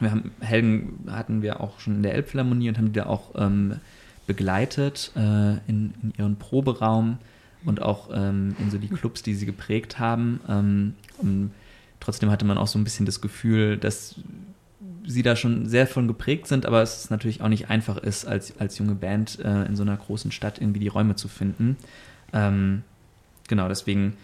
wir 0.00 0.10
haben 0.10 0.30
Helden 0.40 1.08
hatten 1.10 1.42
wir 1.42 1.60
auch 1.60 1.80
schon 1.80 1.96
in 1.96 2.02
der 2.02 2.14
Elbphilharmonie 2.14 2.68
und 2.68 2.78
haben 2.78 2.86
die 2.86 2.92
da 2.92 3.06
auch 3.06 3.34
ähm, 3.36 3.76
begleitet 4.26 5.12
äh, 5.16 5.20
in, 5.20 5.94
in, 6.02 6.12
ihren 6.16 6.36
Proberaum 6.36 7.18
und 7.64 7.82
auch 7.82 8.10
ähm, 8.12 8.54
in 8.58 8.70
so 8.70 8.78
die 8.78 8.88
Clubs, 8.88 9.22
die 9.22 9.34
sie 9.34 9.46
geprägt 9.46 9.98
haben. 9.98 10.40
Ähm, 10.48 11.50
trotzdem 11.98 12.30
hatte 12.30 12.44
man 12.44 12.58
auch 12.58 12.68
so 12.68 12.78
ein 12.78 12.84
bisschen 12.84 13.06
das 13.06 13.20
Gefühl, 13.20 13.76
dass 13.76 14.16
sie 15.04 15.22
da 15.22 15.34
schon 15.34 15.66
sehr 15.66 15.86
von 15.86 16.06
geprägt 16.06 16.46
sind, 16.46 16.66
aber 16.66 16.82
es 16.82 17.10
natürlich 17.10 17.40
auch 17.40 17.48
nicht 17.48 17.70
einfach 17.70 17.96
ist, 17.96 18.26
als, 18.26 18.58
als 18.60 18.78
junge 18.78 18.94
Band 18.94 19.38
äh, 19.40 19.64
in 19.64 19.74
so 19.74 19.82
einer 19.82 19.96
großen 19.96 20.30
Stadt 20.30 20.60
irgendwie 20.60 20.80
die 20.80 20.88
Räume 20.88 21.16
zu 21.16 21.28
finden. 21.28 21.76
Ähm, 22.32 22.82
genau, 23.48 23.68
deswegen 23.68 24.16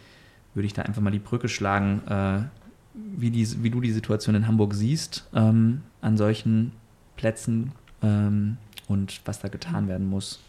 würde 0.54 0.66
ich 0.66 0.72
da 0.72 0.82
einfach 0.82 1.02
mal 1.02 1.10
die 1.10 1.18
Brücke 1.18 1.48
schlagen, 1.48 2.02
äh, 2.08 2.42
wie, 2.94 3.30
die, 3.30 3.62
wie 3.62 3.70
du 3.70 3.80
die 3.80 3.92
Situation 3.92 4.34
in 4.34 4.46
Hamburg 4.46 4.74
siehst 4.74 5.26
ähm, 5.34 5.82
an 6.00 6.16
solchen 6.16 6.72
Plätzen 7.16 7.72
ähm, 8.02 8.56
und 8.88 9.20
was 9.24 9.40
da 9.40 9.48
getan 9.48 9.88
werden 9.88 10.08
muss. 10.08 10.40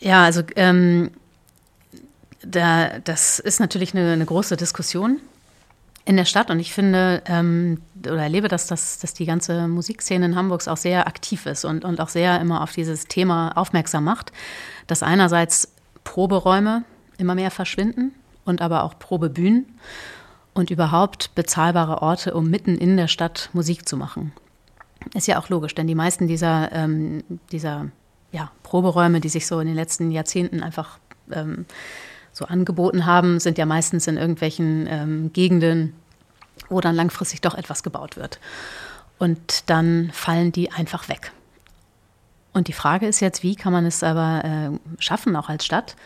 Ja, 0.00 0.24
also 0.24 0.42
ähm, 0.56 1.10
da, 2.42 2.98
das 2.98 3.38
ist 3.38 3.60
natürlich 3.60 3.94
eine, 3.94 4.12
eine, 4.12 4.26
große 4.26 4.56
Diskussion 4.56 5.20
in 6.04 6.16
der 6.16 6.26
Stadt 6.26 6.50
und 6.50 6.60
ich 6.60 6.74
finde 6.74 7.22
ähm, 7.26 7.80
oder 8.00 8.22
erlebe, 8.22 8.48
dass, 8.48 8.66
das, 8.66 8.98
dass 8.98 9.14
die 9.14 9.24
ganze 9.24 9.66
Musikszene 9.68 10.26
in 10.26 10.36
Hamburg 10.36 10.66
auch 10.68 10.76
sehr 10.76 11.06
aktiv 11.06 11.46
ist 11.46 11.64
und, 11.64 11.84
und 11.84 12.00
auch 12.00 12.10
sehr 12.10 12.40
immer 12.40 12.62
auf 12.62 12.72
dieses 12.72 13.06
Thema 13.06 13.56
aufmerksam 13.56 14.04
macht, 14.04 14.32
dass 14.86 15.02
einerseits 15.02 15.72
Proberäume 16.02 16.84
immer 17.18 17.34
mehr 17.34 17.50
verschwinden 17.50 18.12
und 18.44 18.60
aber 18.60 18.84
auch 18.84 18.98
Probebühnen 18.98 19.66
und 20.54 20.70
überhaupt 20.70 21.34
bezahlbare 21.34 22.02
Orte, 22.02 22.34
um 22.34 22.48
mitten 22.48 22.76
in 22.76 22.96
der 22.96 23.08
Stadt 23.08 23.50
Musik 23.52 23.88
zu 23.88 23.96
machen. 23.96 24.32
Ist 25.12 25.28
ja 25.28 25.38
auch 25.38 25.48
logisch, 25.48 25.74
denn 25.74 25.86
die 25.86 25.94
meisten 25.94 26.28
dieser, 26.28 26.72
ähm, 26.72 27.24
dieser 27.52 27.88
ja, 28.32 28.50
Proberäume, 28.62 29.20
die 29.20 29.28
sich 29.28 29.46
so 29.46 29.60
in 29.60 29.66
den 29.66 29.76
letzten 29.76 30.10
Jahrzehnten 30.10 30.62
einfach 30.62 30.98
ähm, 31.30 31.66
so 32.32 32.46
angeboten 32.46 33.06
haben, 33.06 33.38
sind 33.38 33.58
ja 33.58 33.66
meistens 33.66 34.06
in 34.06 34.16
irgendwelchen 34.16 34.86
ähm, 34.88 35.32
Gegenden, 35.32 35.94
wo 36.68 36.80
dann 36.80 36.94
langfristig 36.94 37.40
doch 37.42 37.54
etwas 37.54 37.82
gebaut 37.82 38.16
wird. 38.16 38.40
Und 39.18 39.70
dann 39.70 40.10
fallen 40.12 40.52
die 40.52 40.72
einfach 40.72 41.08
weg. 41.08 41.32
Und 42.52 42.68
die 42.68 42.72
Frage 42.72 43.06
ist 43.06 43.20
jetzt, 43.20 43.42
wie 43.42 43.56
kann 43.56 43.72
man 43.72 43.84
es 43.84 44.02
aber 44.02 44.44
äh, 44.44 45.02
schaffen, 45.02 45.36
auch 45.36 45.48
als 45.48 45.64
Stadt, 45.64 45.96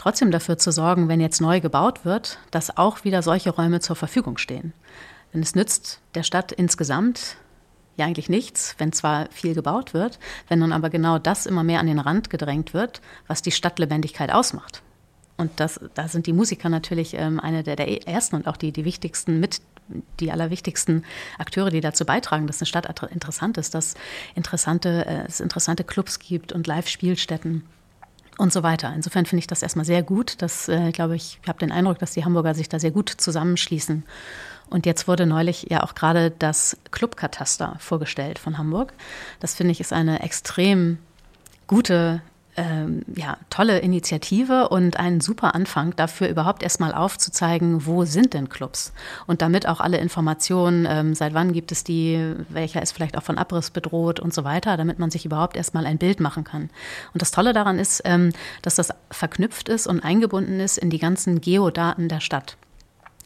trotzdem 0.00 0.30
dafür 0.30 0.56
zu 0.56 0.72
sorgen, 0.72 1.08
wenn 1.08 1.20
jetzt 1.20 1.42
neu 1.42 1.60
gebaut 1.60 2.06
wird, 2.06 2.38
dass 2.50 2.78
auch 2.78 3.04
wieder 3.04 3.20
solche 3.20 3.50
Räume 3.50 3.80
zur 3.80 3.96
Verfügung 3.96 4.38
stehen. 4.38 4.72
Denn 5.34 5.42
es 5.42 5.54
nützt 5.54 6.00
der 6.14 6.22
Stadt 6.22 6.52
insgesamt 6.52 7.36
ja 7.96 8.06
eigentlich 8.06 8.30
nichts, 8.30 8.74
wenn 8.78 8.92
zwar 8.92 9.28
viel 9.30 9.54
gebaut 9.54 9.92
wird, 9.92 10.18
wenn 10.48 10.60
nun 10.60 10.72
aber 10.72 10.88
genau 10.88 11.18
das 11.18 11.44
immer 11.44 11.64
mehr 11.64 11.80
an 11.80 11.86
den 11.86 11.98
Rand 11.98 12.30
gedrängt 12.30 12.72
wird, 12.72 13.02
was 13.26 13.42
die 13.42 13.50
Stadtlebendigkeit 13.50 14.32
ausmacht. 14.32 14.82
Und 15.36 15.50
das, 15.60 15.78
da 15.92 16.08
sind 16.08 16.26
die 16.26 16.32
Musiker 16.32 16.70
natürlich 16.70 17.12
ähm, 17.12 17.38
eine 17.38 17.62
der, 17.62 17.76
der, 17.76 18.08
ersten 18.08 18.36
und 18.36 18.46
auch 18.46 18.56
die, 18.56 18.72
die 18.72 18.86
wichtigsten 18.86 19.38
mit 19.38 19.60
die 20.18 20.32
allerwichtigsten 20.32 21.04
Akteure, 21.36 21.68
die 21.68 21.80
dazu 21.82 22.06
beitragen, 22.06 22.46
dass 22.46 22.60
eine 22.60 22.66
Stadt 22.66 23.02
interessant 23.10 23.58
ist, 23.58 23.74
dass 23.74 23.94
interessante, 24.34 25.04
äh, 25.04 25.24
es 25.26 25.40
interessante 25.40 25.84
Clubs 25.84 26.20
gibt 26.20 26.52
und 26.52 26.66
Live-Spielstätten 26.66 27.64
und 28.38 28.52
so 28.52 28.62
weiter. 28.62 28.92
Insofern 28.94 29.26
finde 29.26 29.40
ich 29.40 29.46
das 29.46 29.62
erstmal 29.62 29.84
sehr 29.84 30.02
gut. 30.02 30.34
Das, 30.38 30.68
äh, 30.68 30.92
glaube 30.92 31.16
ich, 31.16 31.38
ich 31.42 31.48
habe 31.48 31.58
den 31.58 31.72
Eindruck, 31.72 31.98
dass 31.98 32.12
die 32.12 32.24
Hamburger 32.24 32.54
sich 32.54 32.68
da 32.68 32.78
sehr 32.78 32.90
gut 32.90 33.10
zusammenschließen 33.10 34.04
und 34.70 34.86
jetzt 34.86 35.08
wurde 35.08 35.26
neulich 35.26 35.66
ja 35.68 35.82
auch 35.82 35.94
gerade 35.94 36.30
das 36.30 36.76
Clubkataster 36.92 37.76
vorgestellt 37.80 38.38
von 38.38 38.56
Hamburg. 38.56 38.92
Das 39.40 39.54
finde 39.54 39.72
ich 39.72 39.80
ist 39.80 39.92
eine 39.92 40.22
extrem 40.22 40.98
gute 41.66 42.22
ähm, 42.60 43.02
ja, 43.14 43.38
tolle 43.48 43.78
Initiative 43.78 44.68
und 44.68 44.98
ein 44.98 45.20
super 45.20 45.54
Anfang 45.54 45.96
dafür, 45.96 46.28
überhaupt 46.28 46.62
erstmal 46.62 46.92
aufzuzeigen, 46.92 47.86
wo 47.86 48.04
sind 48.04 48.34
denn 48.34 48.48
Clubs? 48.48 48.92
Und 49.26 49.42
damit 49.42 49.66
auch 49.66 49.80
alle 49.80 49.98
Informationen, 49.98 50.86
ähm, 50.88 51.14
seit 51.14 51.34
wann 51.34 51.52
gibt 51.52 51.72
es 51.72 51.84
die, 51.84 52.34
welcher 52.48 52.82
ist 52.82 52.92
vielleicht 52.92 53.16
auch 53.16 53.22
von 53.22 53.38
Abriss 53.38 53.70
bedroht 53.70 54.20
und 54.20 54.34
so 54.34 54.44
weiter, 54.44 54.76
damit 54.76 54.98
man 54.98 55.10
sich 55.10 55.24
überhaupt 55.24 55.56
erstmal 55.56 55.86
ein 55.86 55.98
Bild 55.98 56.20
machen 56.20 56.44
kann. 56.44 56.70
Und 57.14 57.22
das 57.22 57.30
Tolle 57.30 57.52
daran 57.52 57.78
ist, 57.78 58.02
ähm, 58.04 58.32
dass 58.62 58.74
das 58.74 58.90
verknüpft 59.10 59.68
ist 59.68 59.86
und 59.86 60.00
eingebunden 60.00 60.60
ist 60.60 60.78
in 60.78 60.90
die 60.90 60.98
ganzen 60.98 61.40
Geodaten 61.40 62.08
der 62.08 62.20
Stadt. 62.20 62.56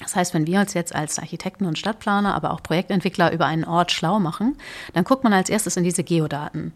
Das 0.00 0.16
heißt, 0.16 0.34
wenn 0.34 0.46
wir 0.46 0.60
uns 0.60 0.74
jetzt 0.74 0.94
als 0.94 1.18
Architekten 1.18 1.66
und 1.66 1.78
Stadtplaner, 1.78 2.34
aber 2.34 2.52
auch 2.52 2.62
Projektentwickler 2.62 3.32
über 3.32 3.46
einen 3.46 3.64
Ort 3.64 3.92
schlau 3.92 4.18
machen, 4.18 4.56
dann 4.92 5.04
guckt 5.04 5.24
man 5.24 5.32
als 5.32 5.48
erstes 5.48 5.76
in 5.76 5.84
diese 5.84 6.04
Geodaten. 6.04 6.72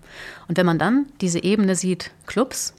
Und 0.47 0.57
wenn 0.57 0.67
man 0.67 0.79
dann 0.79 1.07
diese 1.21 1.43
Ebene 1.43 1.75
sieht, 1.75 2.13
Clubs, 2.27 2.75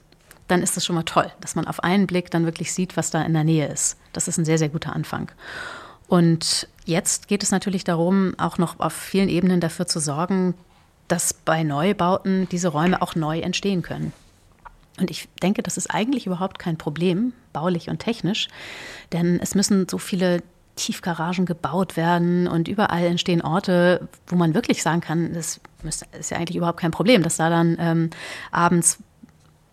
dann 0.48 0.62
ist 0.62 0.76
das 0.76 0.84
schon 0.84 0.96
mal 0.96 1.04
toll, 1.04 1.30
dass 1.40 1.54
man 1.54 1.66
auf 1.66 1.84
einen 1.84 2.06
Blick 2.06 2.30
dann 2.30 2.44
wirklich 2.44 2.72
sieht, 2.72 2.96
was 2.96 3.10
da 3.10 3.22
in 3.22 3.34
der 3.34 3.44
Nähe 3.44 3.68
ist. 3.68 3.96
Das 4.12 4.28
ist 4.28 4.38
ein 4.38 4.44
sehr, 4.44 4.58
sehr 4.58 4.70
guter 4.70 4.94
Anfang. 4.94 5.30
Und 6.08 6.66
jetzt 6.86 7.28
geht 7.28 7.42
es 7.42 7.52
natürlich 7.52 7.84
darum, 7.84 8.34
auch 8.38 8.58
noch 8.58 8.80
auf 8.80 8.92
vielen 8.92 9.28
Ebenen 9.28 9.60
dafür 9.60 9.86
zu 9.86 10.00
sorgen, 10.00 10.54
dass 11.06 11.34
bei 11.34 11.62
Neubauten 11.62 12.48
diese 12.48 12.68
Räume 12.68 13.00
auch 13.02 13.14
neu 13.14 13.40
entstehen 13.40 13.82
können. 13.82 14.12
Und 14.98 15.10
ich 15.10 15.28
denke, 15.42 15.62
das 15.62 15.76
ist 15.76 15.88
eigentlich 15.88 16.26
überhaupt 16.26 16.58
kein 16.58 16.78
Problem, 16.78 17.32
baulich 17.52 17.88
und 17.88 17.98
technisch, 17.98 18.48
denn 19.12 19.40
es 19.40 19.54
müssen 19.54 19.88
so 19.88 19.98
viele 19.98 20.42
Tiefgaragen 20.76 21.46
gebaut 21.46 21.96
werden 21.96 22.46
und 22.46 22.68
überall 22.68 23.04
entstehen 23.04 23.42
Orte, 23.42 24.08
wo 24.26 24.36
man 24.36 24.54
wirklich 24.54 24.82
sagen 24.82 25.00
kann, 25.00 25.34
das 25.34 25.60
ist 26.18 26.30
ja 26.30 26.38
eigentlich 26.38 26.56
überhaupt 26.56 26.80
kein 26.80 26.90
Problem, 26.90 27.22
dass 27.22 27.36
da 27.36 27.50
dann 27.50 27.76
ähm, 27.78 28.10
abends 28.50 28.98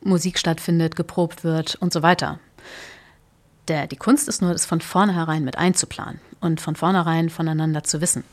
Musik 0.02 0.38
stattfindet, 0.38 0.96
geprobt 0.96 1.44
wird 1.44 1.76
und 1.76 1.94
so 1.94 2.02
weiter. 2.02 2.40
Der, 3.68 3.88
die 3.88 3.96
Kunst 3.96 4.28
ist 4.28 4.42
nur, 4.42 4.54
das 4.54 4.66
von 4.66 4.82
vornherein 4.82 5.44
mit 5.44 5.58
einzuplanen 5.58 6.20
und 6.40 6.62
von 6.62 6.76
vornherein 6.76 7.30
voneinander 7.30 7.84
zu 7.84 8.02
wissen. 8.02 8.24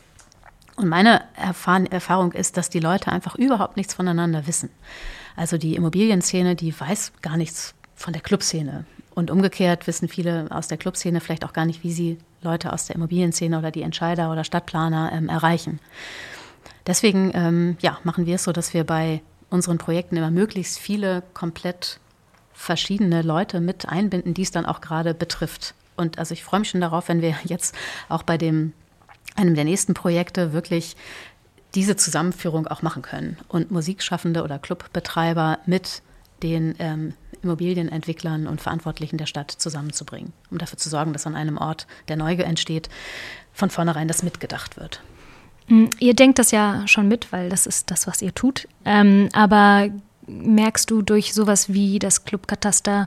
Und 0.77 0.89
meine 0.89 1.23
Erfahrung 1.37 2.33
ist, 2.33 2.57
dass 2.57 2.71
die 2.71 2.81
Leute 2.81 3.13
einfach 3.13 3.37
überhaupt 3.37 3.77
nichts 3.77 3.95
voneinander 3.95 4.47
wissen. 4.47 4.71
Also 5.37 5.59
die 5.59 5.77
Immobilienszene, 5.77 6.57
die 6.57 6.79
weiß 6.79 7.13
gar 7.23 7.37
nichts 7.37 7.75
von 7.95 8.13
der 8.13 8.23
Clubszene. 8.23 8.85
Und 9.15 9.31
umgekehrt 9.31 9.87
wissen 9.87 10.09
viele 10.09 10.47
aus 10.51 10.69
der 10.69 10.77
Clubszene 10.77 11.21
vielleicht 11.21 11.45
auch 11.45 11.53
gar 11.53 11.67
nicht, 11.67 11.85
wie 11.85 11.93
sie 11.93 12.19
Leute 12.43 12.73
aus 12.73 12.87
der 12.87 12.97
Immobilienszene 12.97 13.59
oder 13.59 13.71
die 13.71 13.83
Entscheider 13.83 14.31
oder 14.33 14.45
Stadtplaner 14.45 15.13
ähm, 15.13 15.29
erreichen. 15.29 15.79
Deswegen 16.87 17.31
ähm, 17.35 17.77
ja, 17.81 17.99
machen 18.05 18.27
wir 18.27 18.35
es 18.35 18.45
so, 18.45 18.53
dass 18.53 18.75
wir 18.75 18.85
bei 18.85 19.23
unseren 19.51 19.79
Projekten 19.79 20.17
immer 20.17 20.31
möglichst 20.31 20.79
viele 20.79 21.23
komplett 21.33 22.01
verschiedene 22.53 23.23
Leute 23.23 23.61
mit 23.61 23.89
einbinden, 23.89 24.35
die 24.35 24.43
es 24.43 24.51
dann 24.51 24.67
auch 24.67 24.81
gerade 24.81 25.15
betrifft. 25.15 25.75
Und 25.97 26.19
also 26.19 26.35
ich 26.35 26.45
freue 26.45 26.61
mich 26.61 26.71
schon 26.71 26.81
darauf, 26.81 27.09
wenn 27.09 27.23
wir 27.23 27.37
jetzt 27.45 27.75
auch 28.09 28.23
bei 28.23 28.37
dem 28.37 28.73
einem 29.37 29.55
der 29.55 29.65
nächsten 29.65 29.95
Projekte 29.95 30.53
wirklich 30.53 30.97
diese 31.75 31.97
Zusammenführung 31.97 32.67
auch 32.69 32.83
machen 32.83 33.03
können 33.03 33.37
und 33.49 33.71
Musikschaffende 33.71 34.45
oder 34.45 34.59
Clubbetreiber 34.59 35.59
mit 35.67 36.03
den 36.45 36.75
ähm, 36.79 37.15
Immobilienentwicklern 37.43 38.47
und 38.47 38.61
Verantwortlichen 38.61 39.19
der 39.19 39.27
Stadt 39.27 39.51
zusammenzubringen, 39.51 40.33
um 40.51 40.59
dafür 40.59 40.79
zu 40.79 40.89
sorgen, 40.89 41.13
dass 41.13 41.27
an 41.27 41.35
einem 41.35 41.59
Ort, 41.59 41.87
der 42.09 42.17
neu 42.17 42.35
entsteht, 42.35 42.89
von 43.53 43.71
vornherein 43.71 44.09
das 44.09 44.23
mitgedacht 44.23 44.77
wird. 44.77 45.03
Hm, 45.67 45.91
ihr 45.99 46.15
denkt 46.15 46.39
das 46.39 46.51
ja 46.51 46.87
schon 46.87 47.09
mit, 47.09 47.33
weil 47.33 47.49
das 47.49 47.67
ist 47.67 47.91
das, 47.91 48.07
was 48.07 48.23
ihr 48.23 48.35
tut. 48.35 48.69
Ähm, 48.85 49.29
aber 49.33 49.89
merkst 50.27 50.91
du 50.91 51.03
durch 51.03 51.35
sowas 51.35 51.73
wie 51.73 51.99
das 51.99 52.25
Clubkataster, 52.25 53.07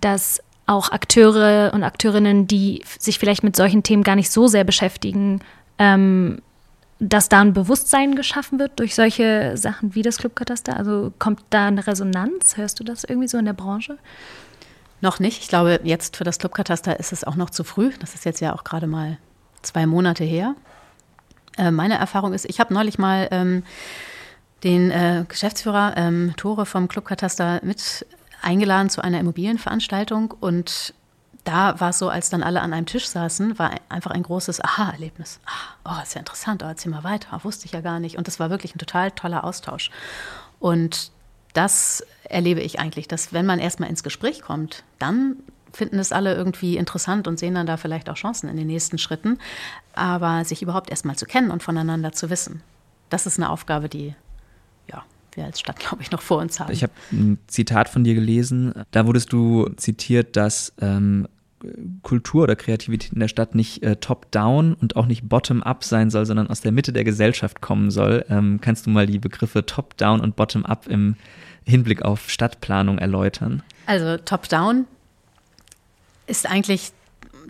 dass 0.00 0.42
auch 0.66 0.90
Akteure 0.90 1.72
und 1.74 1.82
Akteurinnen, 1.82 2.46
die 2.46 2.82
sich 2.98 3.18
vielleicht 3.18 3.42
mit 3.42 3.54
solchen 3.54 3.82
Themen 3.82 4.02
gar 4.02 4.16
nicht 4.16 4.30
so 4.30 4.46
sehr 4.46 4.64
beschäftigen, 4.64 5.40
ähm, 5.78 6.40
dass 7.08 7.28
da 7.28 7.40
ein 7.40 7.52
Bewusstsein 7.52 8.16
geschaffen 8.16 8.58
wird 8.58 8.78
durch 8.80 8.94
solche 8.94 9.56
Sachen 9.56 9.94
wie 9.94 10.02
das 10.02 10.18
Clubkataster? 10.18 10.76
Also 10.76 11.12
kommt 11.18 11.42
da 11.50 11.66
eine 11.66 11.86
Resonanz? 11.86 12.56
Hörst 12.56 12.80
du 12.80 12.84
das 12.84 13.04
irgendwie 13.04 13.28
so 13.28 13.36
in 13.38 13.44
der 13.44 13.52
Branche? 13.52 13.98
Noch 15.00 15.20
nicht. 15.20 15.42
Ich 15.42 15.48
glaube, 15.48 15.80
jetzt 15.84 16.16
für 16.16 16.24
das 16.24 16.38
Clubkataster 16.38 16.98
ist 16.98 17.12
es 17.12 17.24
auch 17.24 17.36
noch 17.36 17.50
zu 17.50 17.62
früh. 17.62 17.92
Das 18.00 18.14
ist 18.14 18.24
jetzt 18.24 18.40
ja 18.40 18.54
auch 18.54 18.64
gerade 18.64 18.86
mal 18.86 19.18
zwei 19.62 19.86
Monate 19.86 20.24
her. 20.24 20.54
Äh, 21.58 21.70
meine 21.70 21.98
Erfahrung 21.98 22.32
ist, 22.32 22.46
ich 22.46 22.58
habe 22.58 22.72
neulich 22.72 22.98
mal 22.98 23.28
ähm, 23.30 23.64
den 24.62 24.90
äh, 24.90 25.24
Geschäftsführer 25.28 25.94
ähm, 25.96 26.32
Tore 26.36 26.64
vom 26.64 26.88
Clubkataster 26.88 27.60
mit 27.62 28.06
eingeladen 28.40 28.88
zu 28.88 29.02
einer 29.02 29.20
Immobilienveranstaltung 29.20 30.30
und 30.40 30.94
da 31.44 31.78
war 31.78 31.90
es 31.90 31.98
so, 31.98 32.08
als 32.08 32.30
dann 32.30 32.42
alle 32.42 32.62
an 32.62 32.72
einem 32.72 32.86
Tisch 32.86 33.06
saßen, 33.06 33.58
war 33.58 33.72
einfach 33.88 34.10
ein 34.10 34.22
großes 34.22 34.64
Aha-Erlebnis. 34.64 35.40
Ah, 35.84 35.98
oh, 35.98 36.02
ist 36.02 36.14
ja 36.14 36.20
interessant, 36.20 36.62
oh, 36.62 36.66
erzähl 36.66 36.90
mal 36.90 37.04
weiter, 37.04 37.38
wusste 37.44 37.66
ich 37.66 37.72
ja 37.72 37.82
gar 37.82 38.00
nicht. 38.00 38.16
Und 38.16 38.26
das 38.26 38.40
war 38.40 38.50
wirklich 38.50 38.74
ein 38.74 38.78
total 38.78 39.10
toller 39.10 39.44
Austausch. 39.44 39.90
Und 40.58 41.12
das 41.52 42.04
erlebe 42.24 42.60
ich 42.60 42.80
eigentlich, 42.80 43.08
dass 43.08 43.32
wenn 43.32 43.46
man 43.46 43.58
erstmal 43.58 43.90
ins 43.90 44.02
Gespräch 44.02 44.40
kommt, 44.40 44.84
dann 44.98 45.36
finden 45.72 45.98
es 45.98 46.12
alle 46.12 46.34
irgendwie 46.34 46.76
interessant 46.76 47.28
und 47.28 47.38
sehen 47.38 47.54
dann 47.54 47.66
da 47.66 47.76
vielleicht 47.76 48.08
auch 48.08 48.14
Chancen 48.14 48.48
in 48.48 48.56
den 48.56 48.66
nächsten 48.66 48.96
Schritten. 48.96 49.38
Aber 49.94 50.44
sich 50.44 50.62
überhaupt 50.62 50.90
erstmal 50.90 51.16
zu 51.16 51.26
kennen 51.26 51.50
und 51.50 51.62
voneinander 51.62 52.12
zu 52.12 52.30
wissen, 52.30 52.62
das 53.10 53.26
ist 53.26 53.38
eine 53.38 53.50
Aufgabe, 53.50 53.88
die 53.88 54.14
ja, 54.90 55.04
wir 55.34 55.44
als 55.44 55.60
Stadt, 55.60 55.78
glaube 55.78 56.02
ich, 56.02 56.10
noch 56.10 56.22
vor 56.22 56.38
uns 56.38 56.58
haben. 56.58 56.72
Ich 56.72 56.82
habe 56.82 56.92
ein 57.12 57.38
Zitat 57.46 57.88
von 57.88 58.02
dir 58.02 58.14
gelesen. 58.14 58.72
Da 58.90 59.06
wurdest 59.06 59.32
du 59.32 59.68
zitiert, 59.76 60.36
dass 60.36 60.72
ähm, 60.80 61.28
Kultur 62.02 62.44
oder 62.44 62.56
Kreativität 62.56 63.12
in 63.12 63.20
der 63.20 63.28
Stadt 63.28 63.54
nicht 63.54 63.82
äh, 63.82 63.96
top-down 63.96 64.74
und 64.74 64.96
auch 64.96 65.06
nicht 65.06 65.28
bottom-up 65.28 65.84
sein 65.84 66.10
soll, 66.10 66.26
sondern 66.26 66.48
aus 66.48 66.60
der 66.60 66.72
Mitte 66.72 66.92
der 66.92 67.04
Gesellschaft 67.04 67.60
kommen 67.60 67.90
soll. 67.90 68.24
Ähm, 68.28 68.60
kannst 68.60 68.86
du 68.86 68.90
mal 68.90 69.06
die 69.06 69.18
Begriffe 69.18 69.64
top-down 69.66 70.20
und 70.20 70.36
bottom-up 70.36 70.86
im 70.88 71.16
Hinblick 71.64 72.02
auf 72.02 72.30
Stadtplanung 72.30 72.98
erläutern? 72.98 73.62
Also 73.86 74.16
top-down 74.18 74.86
ist 76.26 76.48
eigentlich 76.48 76.92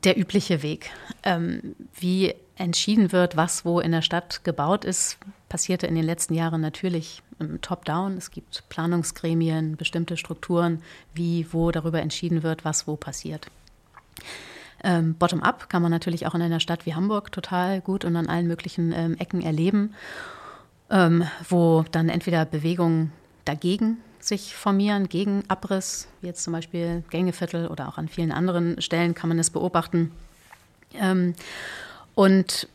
der 0.05 0.19
übliche 0.19 0.63
Weg. 0.63 0.91
Ähm, 1.23 1.75
wie 1.99 2.35
entschieden 2.57 3.13
wird, 3.13 3.37
was 3.37 3.65
wo 3.65 3.81
in 3.81 3.93
der 3.93 4.03
Stadt 4.03 4.45
gebaut 4.45 4.85
ist, 4.85 5.19
passierte 5.49 5.87
in 5.87 5.95
den 5.95 6.05
letzten 6.05 6.35
Jahren 6.35 6.61
natürlich 6.61 7.23
top-down. 7.63 8.17
Es 8.17 8.31
gibt 8.31 8.65
Planungsgremien, 8.69 9.77
bestimmte 9.77 10.17
Strukturen, 10.17 10.83
wie 11.15 11.47
wo 11.51 11.71
darüber 11.71 12.01
entschieden 12.01 12.43
wird, 12.43 12.65
was 12.65 12.87
wo 12.87 12.97
passiert. 12.97 13.49
Ähm, 14.83 15.15
Bottom-up 15.15 15.69
kann 15.69 15.83
man 15.83 15.91
natürlich 15.91 16.27
auch 16.27 16.35
in 16.35 16.43
einer 16.43 16.61
Stadt 16.61 16.85
wie 16.85 16.95
Hamburg 16.95 17.33
total 17.33 17.81
gut 17.81 18.05
und 18.05 18.17
an 18.17 18.29
allen 18.29 18.47
möglichen 18.47 18.93
ähm, 18.93 19.17
Ecken 19.19 19.41
erleben, 19.41 19.95
ähm, 20.91 21.27
wo 21.49 21.85
dann 21.91 22.09
entweder 22.09 22.45
Bewegungen 22.45 23.13
dagegen 23.45 23.99
sich 24.21 24.55
formieren, 24.55 25.09
gegen 25.09 25.45
Abriss, 25.49 26.09
wie 26.21 26.29
jetzt 26.29 26.45
zum 26.45 26.53
Beispiel 26.53 27.03
Gängeviertel 27.11 27.69
oder 27.69 27.89
auch 27.89 27.99
an 27.99 28.09
vielen 28.09 28.33
anderen 28.33 28.81
Stellen 28.81 29.15
kann 29.15 29.29
man 29.29 29.39
es 29.39 29.51
beobachten. 29.51 30.13
Ähm, 30.95 31.35
und 32.15 32.69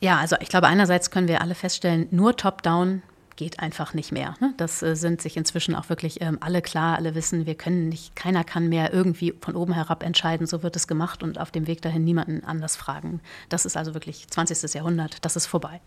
ja, 0.00 0.18
also 0.18 0.36
ich 0.40 0.48
glaube, 0.48 0.68
einerseits 0.68 1.10
können 1.10 1.28
wir 1.28 1.40
alle 1.40 1.54
feststellen, 1.54 2.06
nur 2.10 2.36
top-down 2.36 3.02
geht 3.38 3.60
einfach 3.60 3.94
nicht 3.94 4.10
mehr. 4.10 4.34
Ne? 4.40 4.52
Das 4.56 4.82
äh, 4.82 4.96
sind 4.96 5.22
sich 5.22 5.36
inzwischen 5.36 5.76
auch 5.76 5.88
wirklich 5.88 6.20
ähm, 6.20 6.38
alle 6.40 6.60
klar, 6.60 6.96
alle 6.96 7.14
wissen, 7.14 7.46
wir 7.46 7.54
können 7.54 7.88
nicht, 7.88 8.16
keiner 8.16 8.42
kann 8.42 8.68
mehr 8.68 8.92
irgendwie 8.92 9.32
von 9.40 9.54
oben 9.54 9.72
herab 9.72 10.02
entscheiden, 10.02 10.46
so 10.46 10.64
wird 10.64 10.74
es 10.74 10.88
gemacht 10.88 11.22
und 11.22 11.38
auf 11.38 11.52
dem 11.52 11.68
Weg 11.68 11.80
dahin 11.80 12.04
niemanden 12.04 12.44
anders 12.44 12.74
fragen. 12.74 13.20
Das 13.48 13.64
ist 13.64 13.76
also 13.76 13.94
wirklich 13.94 14.28
20. 14.28 14.74
Jahrhundert, 14.74 15.24
das 15.24 15.36
ist 15.36 15.46
vorbei. 15.46 15.80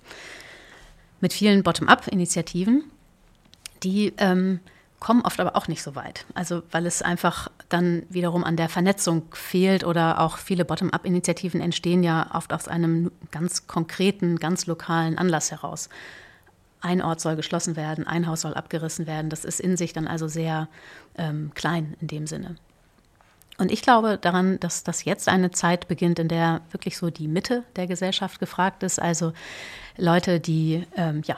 Mit 1.19 1.33
vielen 1.33 1.61
Bottom-up-Initiativen, 1.61 2.85
die 3.83 4.13
ähm, 4.17 4.61
kommen 5.01 5.23
oft 5.23 5.41
aber 5.41 5.57
auch 5.57 5.67
nicht 5.67 5.83
so 5.83 5.93
weit. 5.93 6.25
Also 6.33 6.63
weil 6.71 6.85
es 6.85 7.01
einfach 7.01 7.51
dann 7.67 8.03
wiederum 8.07 8.45
an 8.45 8.55
der 8.55 8.69
Vernetzung 8.69 9.23
fehlt 9.33 9.83
oder 9.83 10.21
auch 10.21 10.37
viele 10.37 10.63
Bottom-up-Initiativen 10.63 11.59
entstehen 11.59 12.01
ja 12.01 12.29
oft 12.33 12.53
aus 12.53 12.69
einem 12.69 13.11
ganz 13.29 13.67
konkreten, 13.67 14.37
ganz 14.37 14.67
lokalen 14.67 15.17
Anlass 15.17 15.51
heraus. 15.51 15.89
Ein 16.81 17.01
Ort 17.01 17.21
soll 17.21 17.35
geschlossen 17.35 17.75
werden, 17.75 18.07
ein 18.07 18.27
Haus 18.27 18.41
soll 18.41 18.53
abgerissen 18.53 19.07
werden. 19.07 19.29
Das 19.29 19.45
ist 19.45 19.59
in 19.59 19.77
sich 19.77 19.93
dann 19.93 20.07
also 20.07 20.27
sehr 20.27 20.67
ähm, 21.17 21.51
klein 21.53 21.95
in 22.01 22.07
dem 22.07 22.27
Sinne. 22.27 22.55
Und 23.57 23.71
ich 23.71 23.83
glaube 23.83 24.17
daran, 24.19 24.59
dass 24.59 24.83
das 24.83 25.05
jetzt 25.05 25.27
eine 25.27 25.51
Zeit 25.51 25.87
beginnt, 25.87 26.17
in 26.17 26.27
der 26.27 26.61
wirklich 26.71 26.97
so 26.97 27.11
die 27.11 27.27
Mitte 27.27 27.63
der 27.75 27.85
Gesellschaft 27.85 28.39
gefragt 28.39 28.81
ist. 28.81 28.99
Also 28.99 29.33
Leute, 29.97 30.39
die 30.39 30.87
ähm, 30.95 31.21
ja 31.25 31.37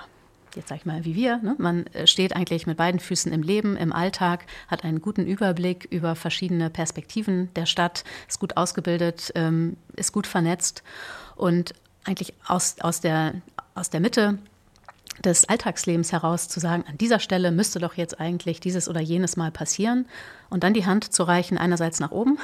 jetzt 0.56 0.70
sag 0.70 0.78
ich 0.78 0.86
mal, 0.86 1.06
wie 1.06 1.16
wir. 1.16 1.38
Ne? 1.38 1.56
Man 1.58 1.88
äh, 1.88 2.08
steht 2.08 2.36
eigentlich 2.36 2.68
mit 2.68 2.78
beiden 2.78 3.00
Füßen 3.00 3.32
im 3.32 3.42
Leben, 3.42 3.78
im 3.78 3.94
Alltag, 3.94 4.46
hat 4.68 4.84
einen 4.84 5.02
guten 5.02 5.26
Überblick 5.26 5.88
über 5.90 6.16
verschiedene 6.16 6.70
Perspektiven 6.70 7.54
der 7.56 7.66
Stadt, 7.66 8.04
ist 8.28 8.40
gut 8.40 8.58
ausgebildet, 8.58 9.32
ähm, 9.36 9.78
ist 9.96 10.12
gut 10.12 10.28
vernetzt 10.28 10.84
und 11.36 11.74
eigentlich 12.06 12.34
aus, 12.48 12.76
aus, 12.82 13.02
der, 13.02 13.36
aus 13.76 13.90
der 13.90 14.00
Mitte 14.00 14.38
des 15.24 15.46
Alltagslebens 15.46 16.12
heraus 16.12 16.48
zu 16.48 16.60
sagen, 16.60 16.86
an 16.88 16.98
dieser 16.98 17.20
Stelle 17.20 17.52
müsste 17.52 17.80
doch 17.80 17.96
jetzt 17.96 18.20
eigentlich 18.20 18.60
dieses 18.60 18.90
oder 18.90 19.00
jenes 19.00 19.38
mal 19.38 19.52
passieren 19.52 20.06
und 20.50 20.64
dann 20.64 20.74
die 20.74 20.86
Hand 20.86 21.14
zu 21.14 21.24
reichen, 21.24 21.58
einerseits 21.58 22.00
nach 22.00 22.12
oben 22.12 22.40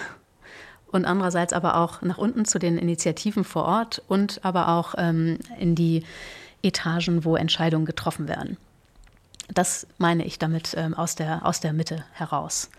und 0.92 1.06
andererseits 1.06 1.54
aber 1.54 1.78
auch 1.78 2.02
nach 2.02 2.18
unten 2.18 2.46
zu 2.46 2.60
den 2.60 2.78
Initiativen 2.78 3.44
vor 3.44 3.66
Ort 3.66 4.02
und 4.08 4.44
aber 4.44 4.70
auch 4.70 4.96
ähm, 4.98 5.40
in 5.58 5.76
die 5.76 6.04
Etagen, 6.62 7.24
wo 7.24 7.36
Entscheidungen 7.36 7.86
getroffen 7.86 8.28
werden. 8.28 8.58
Das 9.54 9.88
meine 9.98 10.26
ich 10.26 10.40
damit 10.40 10.74
ähm, 10.78 10.94
aus, 10.94 11.16
der, 11.16 11.46
aus 11.46 11.60
der 11.60 11.74
Mitte 11.74 12.04
heraus. 12.14 12.70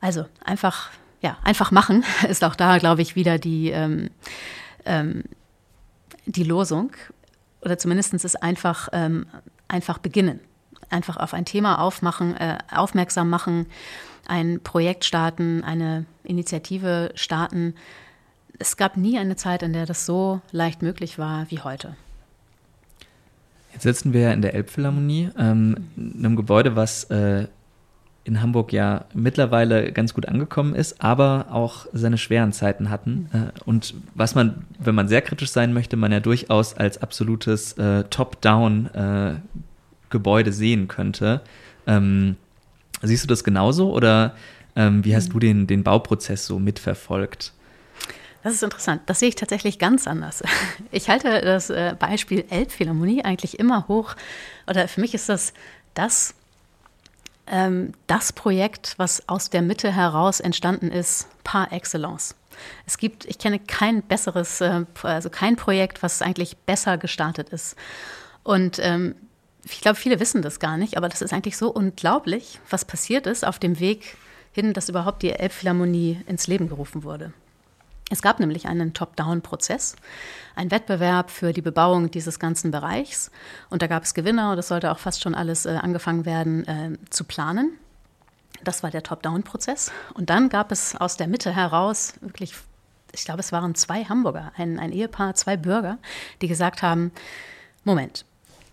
Also 0.00 0.26
einfach, 0.44 0.90
ja, 1.20 1.38
einfach 1.44 1.70
machen 1.70 2.04
ist 2.28 2.44
auch 2.44 2.56
da, 2.56 2.78
glaube 2.78 3.02
ich, 3.02 3.14
wieder 3.16 3.38
die, 3.38 3.70
ähm, 3.70 4.10
ähm, 4.84 5.24
die 6.26 6.44
Losung. 6.44 6.92
Oder 7.64 7.78
zumindest 7.78 8.14
ist 8.14 8.42
einfach, 8.42 8.88
ähm, 8.92 9.26
einfach 9.68 9.98
beginnen. 9.98 10.40
Einfach 10.90 11.16
auf 11.16 11.34
ein 11.34 11.44
Thema 11.44 11.80
aufmachen, 11.80 12.36
äh, 12.36 12.58
aufmerksam 12.70 13.30
machen, 13.30 13.66
ein 14.26 14.60
Projekt 14.62 15.04
starten, 15.04 15.64
eine 15.64 16.06
Initiative 16.22 17.10
starten. 17.14 17.74
Es 18.58 18.76
gab 18.76 18.96
nie 18.96 19.18
eine 19.18 19.36
Zeit, 19.36 19.62
in 19.62 19.72
der 19.72 19.86
das 19.86 20.06
so 20.06 20.40
leicht 20.52 20.82
möglich 20.82 21.18
war 21.18 21.50
wie 21.50 21.60
heute. 21.60 21.96
Jetzt 23.72 23.82
sitzen 23.82 24.12
wir 24.12 24.20
ja 24.20 24.32
in 24.32 24.42
der 24.42 24.54
Elbphilharmonie, 24.54 25.30
ähm, 25.36 25.88
einem 25.96 26.36
Gebäude, 26.36 26.76
was 26.76 27.04
äh, 27.04 27.48
in 28.24 28.40
Hamburg 28.40 28.72
ja 28.72 29.04
mittlerweile 29.12 29.92
ganz 29.92 30.14
gut 30.14 30.26
angekommen 30.26 30.74
ist, 30.74 31.02
aber 31.02 31.46
auch 31.50 31.86
seine 31.92 32.16
schweren 32.18 32.52
Zeiten 32.52 32.90
hatten. 32.90 33.28
Äh, 33.32 33.50
und 33.64 33.94
was 34.14 34.34
man, 34.34 34.64
wenn 34.78 34.94
man 34.94 35.08
sehr 35.08 35.22
kritisch 35.22 35.50
sein 35.50 35.74
möchte, 35.74 35.96
man 35.96 36.10
ja 36.10 36.20
durchaus 36.20 36.74
als 36.74 37.02
absolutes 37.02 37.74
äh, 37.74 38.04
Top-Down-Gebäude 38.04 40.50
äh, 40.50 40.52
sehen 40.52 40.88
könnte. 40.88 41.42
Ähm, 41.86 42.36
siehst 43.02 43.24
du 43.24 43.28
das 43.28 43.44
genauso 43.44 43.92
oder 43.92 44.34
ähm, 44.74 45.04
wie 45.04 45.14
hast 45.14 45.34
du 45.34 45.38
den, 45.38 45.66
den 45.66 45.84
Bauprozess 45.84 46.46
so 46.46 46.58
mitverfolgt? 46.58 47.52
Das 48.42 48.54
ist 48.54 48.62
interessant. 48.62 49.02
Das 49.06 49.20
sehe 49.20 49.28
ich 49.30 49.36
tatsächlich 49.36 49.78
ganz 49.78 50.06
anders. 50.06 50.42
Ich 50.90 51.08
halte 51.08 51.40
das 51.40 51.70
äh, 51.70 51.96
Beispiel 51.98 52.44
Elbphilharmonie 52.50 53.24
eigentlich 53.24 53.58
immer 53.58 53.88
hoch. 53.88 54.16
Oder 54.68 54.86
für 54.86 55.00
mich 55.00 55.14
ist 55.14 55.28
das 55.28 55.54
das, 55.94 56.34
das 57.46 58.32
Projekt, 58.32 58.94
was 58.96 59.28
aus 59.28 59.50
der 59.50 59.62
Mitte 59.62 59.92
heraus 59.92 60.40
entstanden 60.40 60.90
ist, 60.90 61.28
par 61.44 61.72
excellence. 61.72 62.34
Es 62.86 62.98
gibt, 62.98 63.24
ich 63.26 63.38
kenne 63.38 63.58
kein 63.58 64.02
besseres, 64.02 64.60
äh, 64.60 64.84
also 65.02 65.28
kein 65.28 65.56
Projekt, 65.56 66.02
was 66.02 66.22
eigentlich 66.22 66.56
besser 66.56 66.98
gestartet 66.98 67.50
ist. 67.50 67.76
Und 68.44 68.78
ähm, 68.80 69.14
ich 69.64 69.80
glaube, 69.80 69.96
viele 69.96 70.20
wissen 70.20 70.42
das 70.42 70.60
gar 70.60 70.76
nicht, 70.76 70.96
aber 70.96 71.08
das 71.08 71.22
ist 71.22 71.32
eigentlich 71.32 71.56
so 71.56 71.70
unglaublich, 71.70 72.60
was 72.70 72.84
passiert 72.84 73.26
ist 73.26 73.46
auf 73.46 73.58
dem 73.58 73.80
Weg 73.80 74.16
hin, 74.52 74.72
dass 74.72 74.88
überhaupt 74.88 75.22
die 75.22 75.30
Elbphilharmonie 75.30 76.20
ins 76.26 76.46
Leben 76.46 76.68
gerufen 76.68 77.02
wurde. 77.02 77.32
Es 78.14 78.22
gab 78.22 78.38
nämlich 78.38 78.68
einen 78.68 78.94
Top-Down-Prozess, 78.94 79.96
einen 80.54 80.70
Wettbewerb 80.70 81.32
für 81.32 81.52
die 81.52 81.62
Bebauung 81.62 82.12
dieses 82.12 82.38
ganzen 82.38 82.70
Bereichs. 82.70 83.32
Und 83.70 83.82
da 83.82 83.88
gab 83.88 84.04
es 84.04 84.14
Gewinner 84.14 84.52
und 84.52 84.58
es 84.58 84.68
sollte 84.68 84.92
auch 84.92 85.00
fast 85.00 85.20
schon 85.20 85.34
alles 85.34 85.66
äh, 85.66 85.70
angefangen 85.70 86.24
werden 86.24 86.64
äh, 86.68 86.96
zu 87.10 87.24
planen. 87.24 87.72
Das 88.62 88.84
war 88.84 88.92
der 88.92 89.02
Top-Down-Prozess. 89.02 89.90
Und 90.14 90.30
dann 90.30 90.48
gab 90.48 90.70
es 90.70 90.94
aus 90.94 91.16
der 91.16 91.26
Mitte 91.26 91.50
heraus 91.50 92.14
wirklich, 92.20 92.54
ich 93.10 93.24
glaube, 93.24 93.40
es 93.40 93.50
waren 93.50 93.74
zwei 93.74 94.04
Hamburger, 94.04 94.52
ein, 94.56 94.78
ein 94.78 94.92
Ehepaar, 94.92 95.34
zwei 95.34 95.56
Bürger, 95.56 95.98
die 96.40 96.46
gesagt 96.46 96.82
haben, 96.82 97.10
Moment, 97.82 98.24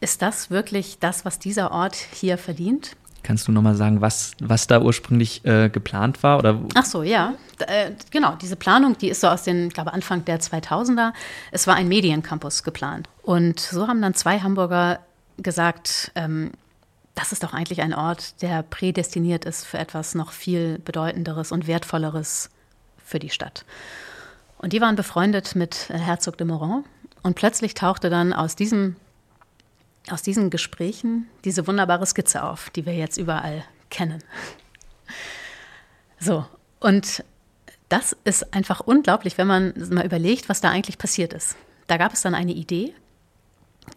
ist 0.02 0.22
das 0.22 0.52
wirklich 0.52 1.00
das, 1.00 1.26
was 1.26 1.40
dieser 1.40 1.72
Ort 1.72 1.96
hier 1.96 2.38
verdient? 2.38 2.96
Kannst 3.24 3.48
du 3.48 3.52
nochmal 3.52 3.76
sagen, 3.76 4.02
was, 4.02 4.32
was 4.40 4.68
da 4.68 4.82
ursprünglich 4.82 5.46
äh, 5.46 5.70
geplant 5.70 6.24
war? 6.24 6.40
Oder? 6.40 6.60
Ach 6.74 6.86
so, 6.86 7.04
ja. 7.04 7.36
Äh, 7.60 7.92
genau, 8.10 8.36
diese 8.42 8.56
Planung, 8.56 8.98
die 8.98 9.10
ist 9.10 9.22
so 9.22 9.28
aus 9.28 9.44
den, 9.44 9.68
ich 9.68 9.74
glaube, 9.74 9.94
Anfang 9.94 10.26
der 10.26 10.40
2000er. 10.40 11.14
Es 11.52 11.68
war 11.68 11.76
ein 11.76 11.88
Mediencampus 11.88 12.64
geplant. 12.64 13.08
Und 13.22 13.60
so 13.60 13.88
haben 13.88 14.02
dann 14.02 14.16
zwei 14.16 14.40
Hamburger 14.40 15.00
gesagt, 15.38 16.12
ähm, 16.16 16.52
das 17.16 17.32
ist 17.32 17.44
doch 17.44 17.54
eigentlich 17.54 17.82
ein 17.82 17.94
Ort, 17.94 18.42
der 18.42 18.64
prädestiniert 18.64 19.46
ist 19.46 19.66
für 19.66 19.78
etwas 19.78 20.16
noch 20.16 20.32
viel 20.32 20.80
bedeutenderes 20.80 21.52
und 21.52 21.68
wertvolleres 21.68 22.50
für 23.04 23.20
die 23.20 23.30
Stadt. 23.30 23.66
Und 24.58 24.74
die 24.74 24.82
waren 24.82 24.96
befreundet 24.96 25.56
mit 25.56 25.90
äh, 25.90 25.98
Herzog 25.98 26.38
de 26.38 26.48
Moran. 26.48 26.84
Und 27.24 27.36
plötzlich 27.36 27.74
tauchte 27.74 28.10
dann 28.10 28.34
aus 28.34 28.56
diesem 28.56 28.96
aus 30.10 30.22
diesen 30.22 30.50
Gesprächen 30.50 31.28
diese 31.46 31.68
wunderbare 31.68 32.06
Skizze 32.06 32.44
auf, 32.44 32.70
die 32.72 32.86
wir 32.86 32.94
jetzt 32.94 33.18
überall 33.18 33.64
kennen. 33.90 34.24
So, 36.20 36.46
und 36.80 37.24
das 37.90 38.16
ist 38.24 38.54
einfach 38.54 38.80
unglaublich, 38.80 39.38
wenn 39.38 39.48
man 39.48 39.74
mal 39.90 40.06
überlegt, 40.06 40.50
was 40.50 40.62
da 40.62 40.70
eigentlich 40.70 40.98
passiert 40.98 41.34
ist. 41.34 41.56
Da 41.88 41.98
gab 41.98 42.14
es 42.14 42.22
dann 42.22 42.36
eine 42.36 42.54
Idee, 42.54 42.94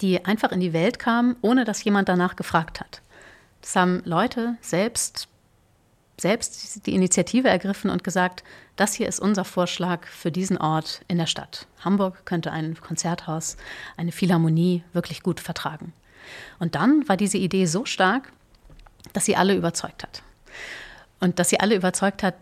die 0.01 0.25
einfach 0.25 0.51
in 0.51 0.61
die 0.61 0.73
Welt 0.73 0.99
kam, 0.99 1.37
ohne 1.43 1.65
dass 1.65 1.85
jemand 1.85 2.09
danach 2.09 2.37
gefragt 2.37 2.81
hat. 2.81 3.03
Das 3.61 3.77
haben 3.77 4.03
Leute 4.05 4.57
selbst, 4.61 5.29
selbst 6.21 6.87
die 6.87 6.95
Initiative 6.95 7.49
ergriffen 7.49 7.91
und 7.91 8.05
gesagt, 8.05 8.45
das 8.77 8.95
hier 8.95 9.09
ist 9.09 9.21
unser 9.21 9.45
Vorschlag 9.45 10.07
für 10.07 10.31
diesen 10.31 10.57
Ort 10.59 11.03
in 11.09 11.19
der 11.19 11.27
Stadt. 11.27 11.67
Hamburg 11.81 12.25
könnte 12.25 12.53
ein 12.53 12.81
Konzerthaus, 12.81 13.57
eine 13.97 14.13
Philharmonie 14.13 14.83
wirklich 14.93 15.23
gut 15.23 15.41
vertragen. 15.41 15.93
Und 16.59 16.75
dann 16.75 17.09
war 17.09 17.17
diese 17.17 17.39
Idee 17.39 17.67
so 17.67 17.85
stark, 17.85 18.33
dass 19.13 19.25
sie 19.25 19.37
alle 19.37 19.55
überzeugt 19.55 20.03
hat. 20.03 20.23
Und 21.21 21.39
dass 21.39 21.51
sie 21.51 21.61
alle 21.61 21.75
überzeugt 21.75 22.23
hat, 22.23 22.35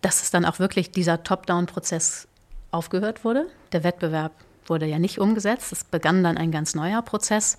dass 0.00 0.22
es 0.22 0.30
dann 0.30 0.44
auch 0.44 0.58
wirklich 0.58 0.90
dieser 0.90 1.22
Top-Down-Prozess 1.22 2.26
aufgehört 2.70 3.24
wurde. 3.24 3.46
Der 3.72 3.84
Wettbewerb 3.84 4.32
wurde 4.66 4.86
ja 4.86 4.98
nicht 4.98 5.18
umgesetzt. 5.18 5.72
Es 5.72 5.84
begann 5.84 6.22
dann 6.22 6.36
ein 6.36 6.50
ganz 6.50 6.74
neuer 6.74 7.02
Prozess. 7.02 7.58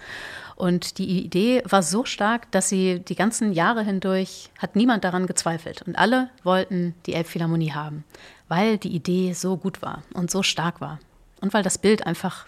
Und 0.56 0.98
die 0.98 1.26
Idee 1.26 1.64
war 1.68 1.82
so 1.82 2.06
stark, 2.06 2.52
dass 2.52 2.70
sie 2.70 3.00
die 3.00 3.16
ganzen 3.16 3.52
Jahre 3.52 3.84
hindurch 3.84 4.50
hat 4.60 4.76
niemand 4.76 5.04
daran 5.04 5.28
gezweifelt. 5.28 5.82
Und 5.82 5.98
alle 5.98 6.30
wollten 6.44 6.94
die 7.06 7.14
Elbphilharmonie 7.14 7.74
haben, 7.74 8.04
weil 8.48 8.78
die 8.78 8.96
Idee 8.96 9.34
so 9.34 9.58
gut 9.58 9.82
war 9.82 10.04
und 10.14 10.30
so 10.30 10.44
stark 10.44 10.80
war. 10.82 11.00
Und 11.42 11.54
weil 11.54 11.64
das 11.64 11.78
Bild 11.78 12.06
einfach, 12.06 12.46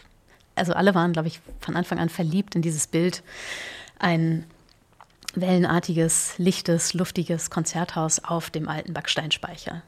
also 0.56 0.74
alle 0.74 0.94
waren, 0.94 1.14
glaube 1.14 1.28
ich, 1.28 1.42
von 1.60 1.76
Anfang 1.76 2.00
an 2.00 2.10
verliebt 2.10 2.56
in 2.56 2.62
dieses 2.62 2.88
Bild. 2.88 3.24
Ein 3.98 4.46
wellenartiges, 5.36 6.36
lichtes, 6.38 6.94
luftiges 6.94 7.50
Konzerthaus 7.50 8.24
auf 8.24 8.50
dem 8.50 8.70
alten 8.70 8.94
Backsteinspeicher. 8.94 9.82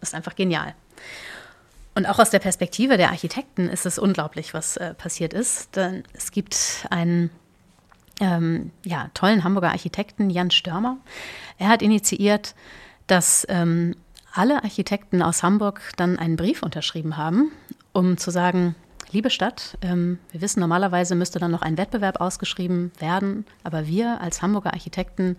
Das 0.00 0.10
ist 0.10 0.14
einfach 0.14 0.36
genial. 0.36 0.74
Und 1.94 2.06
auch 2.06 2.18
aus 2.18 2.30
der 2.30 2.40
Perspektive 2.40 2.96
der 2.96 3.10
Architekten 3.10 3.68
ist 3.68 3.86
es 3.86 3.98
unglaublich, 3.98 4.52
was 4.52 4.76
äh, 4.76 4.94
passiert 4.94 5.32
ist. 5.32 5.76
Denn 5.76 6.02
es 6.12 6.32
gibt 6.32 6.86
einen 6.90 7.30
ähm, 8.20 8.72
ja, 8.84 9.10
tollen 9.14 9.44
Hamburger 9.44 9.70
Architekten, 9.70 10.30
Jan 10.30 10.50
Störmer. 10.50 10.98
Er 11.58 11.68
hat 11.68 11.82
initiiert, 11.82 12.54
dass 13.06 13.46
ähm, 13.48 13.94
alle 14.32 14.64
Architekten 14.64 15.22
aus 15.22 15.42
Hamburg 15.42 15.92
dann 15.96 16.18
einen 16.18 16.36
Brief 16.36 16.62
unterschrieben 16.62 17.16
haben, 17.16 17.52
um 17.92 18.16
zu 18.16 18.30
sagen, 18.30 18.74
liebe 19.12 19.30
Stadt, 19.30 19.78
ähm, 19.82 20.18
wir 20.32 20.40
wissen, 20.40 20.60
normalerweise 20.60 21.14
müsste 21.14 21.38
dann 21.38 21.52
noch 21.52 21.62
ein 21.62 21.78
Wettbewerb 21.78 22.20
ausgeschrieben 22.20 22.90
werden, 22.98 23.46
aber 23.62 23.86
wir 23.86 24.20
als 24.20 24.42
Hamburger 24.42 24.72
Architekten 24.72 25.36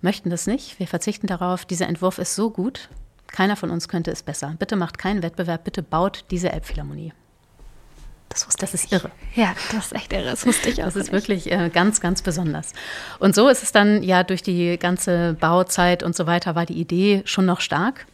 möchten 0.00 0.30
das 0.30 0.46
nicht. 0.46 0.78
Wir 0.78 0.86
verzichten 0.86 1.26
darauf. 1.26 1.64
Dieser 1.64 1.88
Entwurf 1.88 2.18
ist 2.18 2.34
so 2.34 2.50
gut, 2.50 2.88
keiner 3.34 3.56
von 3.56 3.70
uns 3.70 3.88
könnte 3.88 4.12
es 4.12 4.22
besser. 4.22 4.54
Bitte 4.58 4.76
macht 4.76 4.96
keinen 4.96 5.22
Wettbewerb, 5.22 5.64
bitte 5.64 5.82
baut 5.82 6.24
diese 6.30 6.52
Elbphilharmonie. 6.52 7.12
Das, 8.28 8.46
das 8.56 8.74
ist 8.74 8.92
irre. 8.92 9.10
Ja, 9.34 9.54
das 9.72 9.86
ist 9.86 9.92
echt 9.92 10.12
irre. 10.12 10.30
Das 10.30 10.46
wusste 10.46 10.68
ich 10.70 10.82
auch. 10.82 10.86
Das 10.86 10.96
ist 10.96 11.04
nicht. 11.04 11.12
wirklich 11.12 11.50
äh, 11.50 11.68
ganz, 11.68 12.00
ganz 12.00 12.22
besonders. 12.22 12.72
Und 13.18 13.34
so 13.34 13.48
ist 13.48 13.64
es 13.64 13.72
dann 13.72 14.02
ja 14.04 14.22
durch 14.22 14.42
die 14.42 14.78
ganze 14.78 15.36
Bauzeit 15.38 16.04
und 16.04 16.14
so 16.14 16.26
weiter 16.26 16.54
war 16.54 16.64
die 16.64 16.78
Idee 16.80 17.22
schon 17.24 17.44
noch 17.44 17.60
stark. 17.60 18.06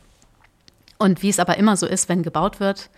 Und 0.98 1.22
wie 1.22 1.28
es 1.28 1.38
aber 1.38 1.58
immer 1.58 1.76
so 1.76 1.86
ist, 1.86 2.08
wenn 2.08 2.22
gebaut 2.22 2.58
wird, 2.58 2.88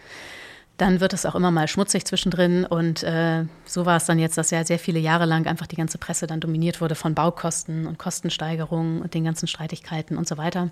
dann 0.76 1.00
wird 1.00 1.12
es 1.12 1.26
auch 1.26 1.34
immer 1.34 1.50
mal 1.50 1.68
schmutzig 1.68 2.04
zwischendrin. 2.04 2.64
Und 2.64 3.02
äh, 3.02 3.46
so 3.64 3.84
war 3.84 3.96
es 3.96 4.06
dann 4.06 4.20
jetzt, 4.20 4.38
dass 4.38 4.50
ja 4.50 4.64
sehr 4.64 4.78
viele 4.78 5.00
Jahre 5.00 5.26
lang 5.26 5.46
einfach 5.46 5.66
die 5.66 5.76
ganze 5.76 5.98
Presse 5.98 6.28
dann 6.28 6.40
dominiert 6.40 6.80
wurde 6.80 6.94
von 6.94 7.14
Baukosten 7.14 7.86
und 7.86 7.98
Kostensteigerungen 7.98 9.02
und 9.02 9.14
den 9.14 9.24
ganzen 9.24 9.48
Streitigkeiten 9.48 10.16
und 10.16 10.28
so 10.28 10.38
weiter. 10.38 10.70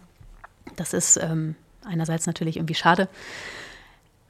Das 0.76 0.92
ist 0.92 1.16
ähm, 1.16 1.54
einerseits 1.85 2.26
natürlich 2.26 2.56
irgendwie 2.56 2.74
schade. 2.74 3.09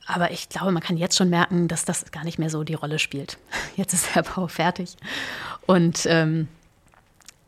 Aber 0.07 0.33
ich 0.33 0.49
glaube, 0.49 0.73
man 0.73 0.83
kann 0.83 0.97
jetzt 0.97 1.17
schon 1.17 1.31
merken, 1.31 1.69
dass 1.69 1.85
das 1.85 2.11
gar 2.11 2.25
nicht 2.25 2.39
mehr 2.39 2.51
so 2.51 2.65
die 2.65 2.75
Rolle 2.75 2.99
spielt. 2.99 3.39
Jetzt 3.77 3.93
ist 3.93 4.15
der 4.15 4.23
Bau 4.23 4.49
fertig. 4.49 4.97
Und 5.67 6.05
ähm, 6.07 6.49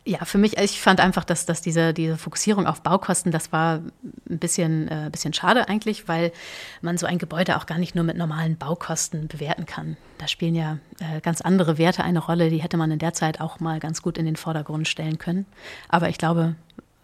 ja, 0.04 0.24
für 0.24 0.38
mich, 0.38 0.58
ich 0.58 0.80
fand 0.80 1.00
einfach, 1.00 1.24
dass, 1.24 1.46
dass 1.46 1.60
diese, 1.60 1.94
diese 1.94 2.16
Fokussierung 2.16 2.66
auf 2.66 2.82
Baukosten, 2.82 3.30
das 3.30 3.52
war 3.52 3.80
ein 4.28 4.38
bisschen, 4.38 4.88
äh, 4.88 5.08
bisschen 5.12 5.32
schade 5.32 5.68
eigentlich, 5.68 6.08
weil 6.08 6.32
man 6.80 6.98
so 6.98 7.06
ein 7.06 7.18
Gebäude 7.18 7.56
auch 7.56 7.66
gar 7.66 7.78
nicht 7.78 7.94
nur 7.94 8.02
mit 8.02 8.16
normalen 8.16 8.56
Baukosten 8.56 9.28
bewerten 9.28 9.64
kann. 9.64 9.96
Da 10.18 10.26
spielen 10.26 10.56
ja 10.56 10.78
äh, 10.98 11.20
ganz 11.20 11.40
andere 11.40 11.78
Werte 11.78 12.02
eine 12.02 12.18
Rolle, 12.18 12.50
die 12.50 12.62
hätte 12.62 12.76
man 12.76 12.90
in 12.90 12.98
der 12.98 13.12
Zeit 13.12 13.40
auch 13.40 13.60
mal 13.60 13.78
ganz 13.78 14.02
gut 14.02 14.18
in 14.18 14.26
den 14.26 14.36
Vordergrund 14.36 14.88
stellen 14.88 15.18
können. 15.18 15.46
Aber 15.88 16.08
ich 16.08 16.18
glaube, 16.18 16.56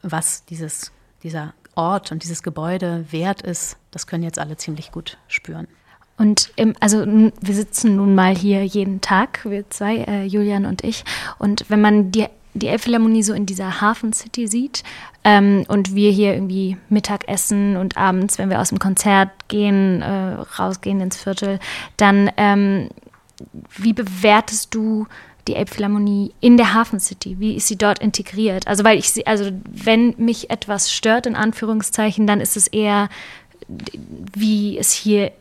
was 0.02 0.44
dieses, 0.46 0.90
dieser 1.22 1.54
Ort 1.78 2.12
und 2.12 2.22
dieses 2.24 2.42
Gebäude 2.42 3.06
wert 3.10 3.40
ist, 3.42 3.76
das 3.90 4.06
können 4.06 4.24
jetzt 4.24 4.38
alle 4.38 4.56
ziemlich 4.56 4.92
gut 4.92 5.16
spüren. 5.28 5.68
Und 6.18 6.50
im, 6.56 6.74
also 6.80 7.06
wir 7.06 7.54
sitzen 7.54 7.94
nun 7.94 8.16
mal 8.16 8.36
hier 8.36 8.64
jeden 8.64 9.00
Tag, 9.00 9.44
wir 9.44 9.70
zwei, 9.70 9.98
äh, 9.98 10.24
Julian 10.24 10.66
und 10.66 10.82
ich. 10.82 11.04
Und 11.38 11.64
wenn 11.68 11.80
man 11.80 12.10
die 12.10 12.26
die 12.54 12.68
Elbphilharmonie 12.68 13.22
so 13.22 13.34
in 13.34 13.46
dieser 13.46 13.80
Hafen 13.80 14.12
City 14.12 14.48
sieht 14.48 14.82
ähm, 15.22 15.64
und 15.68 15.94
wir 15.94 16.10
hier 16.10 16.34
irgendwie 16.34 16.76
Mittag 16.88 17.28
essen 17.28 17.76
und 17.76 17.96
abends, 17.96 18.38
wenn 18.38 18.50
wir 18.50 18.60
aus 18.60 18.70
dem 18.70 18.78
Konzert 18.78 19.30
gehen, 19.48 20.02
äh, 20.02 20.34
rausgehen 20.58 21.00
ins 21.00 21.16
Viertel, 21.22 21.60
dann 21.96 22.30
ähm, 22.36 22.88
wie 23.76 23.92
bewertest 23.92 24.74
du 24.74 25.06
die 25.48 25.56
Elbphilharmonie 25.56 26.32
in 26.40 26.56
der 26.56 26.74
Hafen 26.74 27.00
City? 27.00 27.40
Wie 27.40 27.56
ist 27.56 27.66
sie 27.66 27.76
dort 27.76 27.98
integriert? 27.98 28.66
Also 28.66 28.84
weil 28.84 28.98
ich 28.98 29.10
sie, 29.10 29.26
also 29.26 29.50
wenn 29.64 30.14
mich 30.18 30.50
etwas 30.50 30.92
stört 30.92 31.26
in 31.26 31.34
Anführungszeichen, 31.34 32.26
dann 32.26 32.40
ist 32.40 32.56
es 32.56 32.68
eher 32.68 33.08
wie 33.68 34.78
es 34.78 34.92
hier 34.92 35.32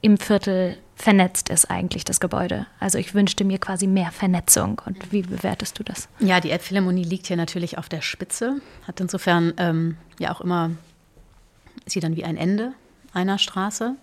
im 0.00 0.18
Viertel 0.18 0.76
vernetzt 0.94 1.50
ist 1.50 1.70
eigentlich 1.70 2.04
das 2.04 2.20
Gebäude. 2.20 2.66
Also 2.80 2.96
ich 2.96 3.12
wünschte 3.12 3.44
mir 3.44 3.58
quasi 3.58 3.86
mehr 3.86 4.10
Vernetzung. 4.12 4.80
Und 4.86 5.12
wie 5.12 5.22
bewertest 5.22 5.78
du 5.78 5.84
das? 5.84 6.08
Ja, 6.20 6.40
die 6.40 6.50
Elbphilharmonie 6.50 7.04
liegt 7.04 7.26
hier 7.26 7.36
natürlich 7.36 7.76
auf 7.76 7.88
der 7.88 8.00
Spitze, 8.00 8.60
hat 8.86 9.00
insofern 9.00 9.52
ähm, 9.58 9.98
ja 10.18 10.32
auch 10.32 10.40
immer, 10.40 10.70
sieht 11.84 12.02
dann 12.02 12.16
wie 12.16 12.24
ein 12.24 12.38
Ende 12.38 12.72
einer 13.12 13.38
Straße. 13.38 13.94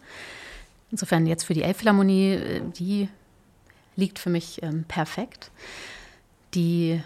Insofern 0.91 1.25
jetzt 1.25 1.45
für 1.45 1.55
die 1.55 1.63
Elbphilharmonie, 1.63 2.33
äh, 2.33 2.61
die 2.77 3.09
liegt 3.95 4.19
für 4.19 4.29
mich 4.29 4.61
ähm, 4.63 4.85
perfekt. 4.87 5.51
Die 6.53 7.01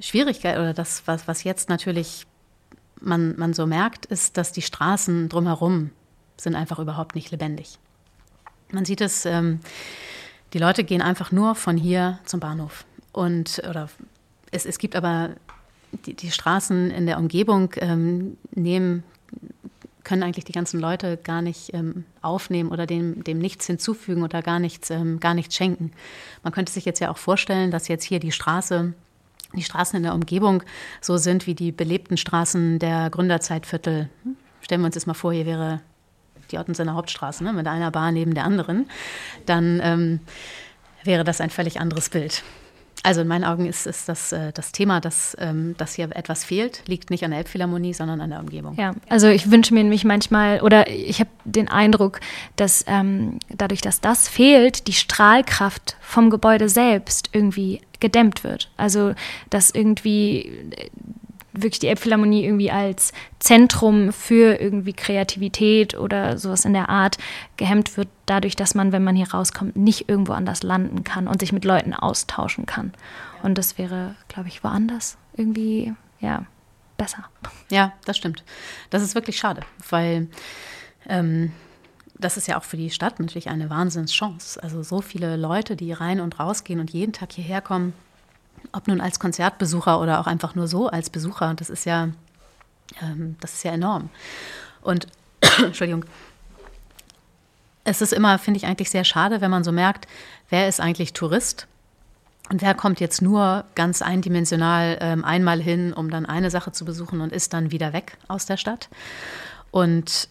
Schwierigkeit 0.00 0.56
oder 0.58 0.74
das, 0.74 1.02
was, 1.06 1.28
was 1.28 1.44
jetzt 1.44 1.68
natürlich 1.68 2.26
man, 3.00 3.36
man 3.36 3.52
so 3.54 3.66
merkt, 3.66 4.06
ist, 4.06 4.36
dass 4.36 4.52
die 4.52 4.62
Straßen 4.62 5.28
drumherum 5.28 5.90
sind 6.36 6.54
einfach 6.54 6.78
überhaupt 6.78 7.14
nicht 7.14 7.30
lebendig. 7.30 7.78
Man 8.70 8.84
sieht 8.84 9.00
es, 9.00 9.24
ähm, 9.24 9.60
die 10.52 10.58
Leute 10.58 10.84
gehen 10.84 11.02
einfach 11.02 11.32
nur 11.32 11.54
von 11.54 11.76
hier 11.76 12.18
zum 12.24 12.40
Bahnhof. 12.40 12.84
Und 13.12 13.62
oder 13.68 13.88
es, 14.50 14.66
es 14.66 14.78
gibt 14.78 14.96
aber 14.96 15.30
die, 16.06 16.14
die 16.14 16.30
Straßen 16.30 16.90
in 16.90 17.06
der 17.06 17.18
Umgebung 17.18 17.70
ähm, 17.76 18.36
nehmen, 18.52 19.04
können 20.04 20.22
eigentlich 20.22 20.44
die 20.44 20.52
ganzen 20.52 20.78
Leute 20.78 21.16
gar 21.16 21.42
nicht 21.42 21.74
ähm, 21.74 22.04
aufnehmen 22.22 22.70
oder 22.70 22.86
dem, 22.86 23.24
dem 23.24 23.38
nichts 23.38 23.66
hinzufügen 23.66 24.22
oder 24.22 24.42
gar 24.42 24.58
nichts, 24.58 24.90
ähm, 24.90 25.18
gar 25.18 25.34
nichts 25.34 25.56
schenken. 25.56 25.92
Man 26.42 26.52
könnte 26.52 26.72
sich 26.72 26.84
jetzt 26.84 27.00
ja 27.00 27.10
auch 27.10 27.18
vorstellen, 27.18 27.70
dass 27.70 27.88
jetzt 27.88 28.04
hier 28.04 28.20
die 28.20 28.32
Straße, 28.32 28.92
die 29.54 29.62
Straßen 29.62 29.96
in 29.96 30.02
der 30.02 30.14
Umgebung 30.14 30.62
so 31.00 31.16
sind 31.16 31.46
wie 31.46 31.54
die 31.54 31.72
belebten 31.72 32.16
Straßen 32.16 32.78
der 32.78 33.10
Gründerzeitviertel. 33.10 34.08
Stellen 34.60 34.80
wir 34.82 34.86
uns 34.86 34.94
jetzt 34.94 35.06
mal 35.06 35.14
vor, 35.14 35.32
hier 35.32 35.46
wäre 35.46 35.80
die 36.50 36.58
Ottensener 36.58 36.94
Hauptstraße, 36.94 37.42
ne, 37.42 37.52
mit 37.52 37.66
einer 37.66 37.90
Bahn 37.90 38.14
neben 38.14 38.34
der 38.34 38.44
anderen, 38.44 38.88
dann 39.46 39.80
ähm, 39.82 40.20
wäre 41.02 41.24
das 41.24 41.40
ein 41.40 41.50
völlig 41.50 41.80
anderes 41.80 42.10
Bild. 42.10 42.42
Also 43.04 43.20
in 43.20 43.28
meinen 43.28 43.44
Augen 43.44 43.66
ist, 43.66 43.86
ist 43.86 44.08
das, 44.08 44.32
äh, 44.32 44.50
das 44.52 44.72
Thema, 44.72 45.00
dass, 45.00 45.36
ähm, 45.38 45.74
dass 45.76 45.94
hier 45.94 46.08
etwas 46.16 46.42
fehlt, 46.42 46.82
liegt 46.86 47.10
nicht 47.10 47.22
an 47.22 47.32
der 47.32 47.38
Elbphilharmonie, 47.40 47.92
sondern 47.92 48.22
an 48.22 48.30
der 48.30 48.40
Umgebung. 48.40 48.74
Ja, 48.76 48.94
also 49.10 49.28
ich 49.28 49.50
wünsche 49.50 49.74
mir 49.74 49.82
nämlich 49.82 50.04
manchmal, 50.04 50.62
oder 50.62 50.88
ich 50.88 51.20
habe 51.20 51.30
den 51.44 51.68
Eindruck, 51.68 52.20
dass 52.56 52.82
ähm, 52.88 53.40
dadurch, 53.50 53.82
dass 53.82 54.00
das 54.00 54.28
fehlt, 54.28 54.86
die 54.88 54.94
Strahlkraft 54.94 55.96
vom 56.00 56.30
Gebäude 56.30 56.70
selbst 56.70 57.28
irgendwie 57.32 57.82
gedämmt 58.00 58.42
wird. 58.42 58.70
Also 58.78 59.14
dass 59.50 59.70
irgendwie 59.70 60.70
wirklich 61.54 61.78
die 61.78 61.88
Elbphilharmonie 61.88 62.44
irgendwie 62.44 62.70
als 62.70 63.12
Zentrum 63.38 64.12
für 64.12 64.60
irgendwie 64.60 64.92
Kreativität 64.92 65.96
oder 65.96 66.36
sowas 66.36 66.64
in 66.64 66.72
der 66.72 66.88
Art 66.88 67.16
gehemmt 67.56 67.96
wird, 67.96 68.08
dadurch, 68.26 68.56
dass 68.56 68.74
man, 68.74 68.92
wenn 68.92 69.04
man 69.04 69.16
hier 69.16 69.30
rauskommt, 69.30 69.76
nicht 69.76 70.08
irgendwo 70.08 70.32
anders 70.32 70.62
landen 70.62 71.04
kann 71.04 71.28
und 71.28 71.40
sich 71.40 71.52
mit 71.52 71.64
Leuten 71.64 71.94
austauschen 71.94 72.66
kann. 72.66 72.92
Und 73.42 73.56
das 73.56 73.78
wäre, 73.78 74.16
glaube 74.28 74.48
ich, 74.48 74.64
woanders 74.64 75.16
irgendwie, 75.36 75.94
ja, 76.20 76.44
besser. 76.96 77.24
Ja, 77.70 77.92
das 78.04 78.16
stimmt. 78.16 78.44
Das 78.90 79.02
ist 79.02 79.14
wirklich 79.14 79.36
schade, 79.36 79.62
weil 79.90 80.28
ähm, 81.08 81.52
das 82.18 82.36
ist 82.36 82.48
ja 82.48 82.58
auch 82.58 82.64
für 82.64 82.76
die 82.76 82.90
Stadt 82.90 83.20
natürlich 83.20 83.48
eine 83.48 83.70
Wahnsinnschance. 83.70 84.62
Also 84.62 84.82
so 84.82 85.00
viele 85.00 85.36
Leute, 85.36 85.76
die 85.76 85.92
rein 85.92 86.20
und 86.20 86.38
rausgehen 86.38 86.80
und 86.80 86.90
jeden 86.90 87.12
Tag 87.12 87.32
hierher 87.32 87.60
kommen, 87.60 87.92
ob 88.72 88.88
nun 88.88 89.00
als 89.00 89.18
Konzertbesucher 89.18 90.00
oder 90.00 90.20
auch 90.20 90.26
einfach 90.26 90.54
nur 90.54 90.68
so 90.68 90.88
als 90.88 91.10
Besucher, 91.10 91.54
das 91.54 91.70
ist 91.70 91.84
ja, 91.84 92.08
ähm, 93.02 93.36
das 93.40 93.54
ist 93.54 93.64
ja 93.64 93.72
enorm. 93.72 94.10
Und 94.82 95.06
Entschuldigung, 95.58 96.04
es 97.84 98.00
ist 98.00 98.12
immer, 98.12 98.38
finde 98.38 98.58
ich, 98.58 98.66
eigentlich 98.66 98.90
sehr 98.90 99.04
schade, 99.04 99.40
wenn 99.40 99.50
man 99.50 99.64
so 99.64 99.72
merkt, 99.72 100.08
wer 100.48 100.68
ist 100.68 100.80
eigentlich 100.80 101.12
Tourist 101.12 101.66
und 102.50 102.62
wer 102.62 102.74
kommt 102.74 103.00
jetzt 103.00 103.22
nur 103.22 103.64
ganz 103.74 104.02
eindimensional 104.02 104.98
ähm, 105.00 105.24
einmal 105.24 105.60
hin, 105.60 105.92
um 105.92 106.10
dann 106.10 106.26
eine 106.26 106.50
Sache 106.50 106.72
zu 106.72 106.84
besuchen 106.84 107.20
und 107.20 107.32
ist 107.32 107.52
dann 107.52 107.70
wieder 107.70 107.92
weg 107.92 108.16
aus 108.28 108.46
der 108.46 108.56
Stadt. 108.56 108.88
Und 109.70 110.28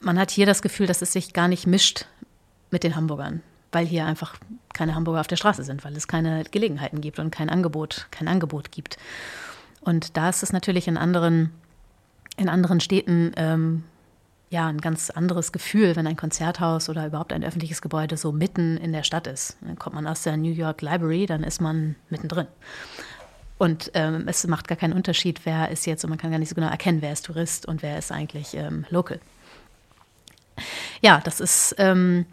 man 0.00 0.18
hat 0.18 0.30
hier 0.30 0.46
das 0.46 0.62
Gefühl, 0.62 0.86
dass 0.86 1.02
es 1.02 1.12
sich 1.12 1.32
gar 1.32 1.48
nicht 1.48 1.66
mischt 1.66 2.06
mit 2.70 2.84
den 2.84 2.96
Hamburgern 2.96 3.42
weil 3.72 3.86
hier 3.86 4.06
einfach 4.06 4.36
keine 4.72 4.94
Hamburger 4.94 5.20
auf 5.20 5.26
der 5.26 5.36
Straße 5.36 5.64
sind, 5.64 5.84
weil 5.84 5.96
es 5.96 6.08
keine 6.08 6.44
Gelegenheiten 6.44 7.00
gibt 7.00 7.18
und 7.18 7.30
kein 7.30 7.50
Angebot, 7.50 8.06
kein 8.10 8.28
Angebot 8.28 8.72
gibt. 8.72 8.98
Und 9.80 10.16
da 10.16 10.28
ist 10.28 10.42
es 10.42 10.52
natürlich 10.52 10.88
in 10.88 10.96
anderen, 10.96 11.50
in 12.36 12.48
anderen 12.48 12.80
Städten 12.80 13.32
ähm, 13.36 13.84
ja 14.50 14.66
ein 14.66 14.80
ganz 14.80 15.10
anderes 15.10 15.52
Gefühl, 15.52 15.96
wenn 15.96 16.06
ein 16.06 16.16
Konzerthaus 16.16 16.88
oder 16.88 17.06
überhaupt 17.06 17.32
ein 17.32 17.44
öffentliches 17.44 17.80
Gebäude 17.80 18.16
so 18.16 18.32
mitten 18.32 18.76
in 18.76 18.92
der 18.92 19.04
Stadt 19.04 19.26
ist. 19.26 19.56
Dann 19.60 19.78
kommt 19.78 19.94
man 19.94 20.06
aus 20.06 20.22
der 20.22 20.36
New 20.36 20.52
York 20.52 20.82
Library, 20.82 21.26
dann 21.26 21.44
ist 21.44 21.60
man 21.60 21.94
mittendrin. 22.10 22.46
Und 23.58 23.90
ähm, 23.94 24.24
es 24.26 24.46
macht 24.46 24.68
gar 24.68 24.76
keinen 24.76 24.94
Unterschied, 24.94 25.42
wer 25.44 25.70
ist 25.70 25.86
jetzt, 25.86 26.02
und 26.02 26.10
man 26.10 26.18
kann 26.18 26.30
gar 26.30 26.38
nicht 26.38 26.48
so 26.48 26.54
genau 26.54 26.68
erkennen, 26.68 27.02
wer 27.02 27.12
ist 27.12 27.26
Tourist 27.26 27.66
und 27.66 27.82
wer 27.82 27.98
ist 27.98 28.10
eigentlich 28.10 28.54
ähm, 28.54 28.86
local. 28.90 29.20
Ja, 31.00 31.20
das 31.22 31.40
ist 31.40 31.74
ähm, 31.78 32.26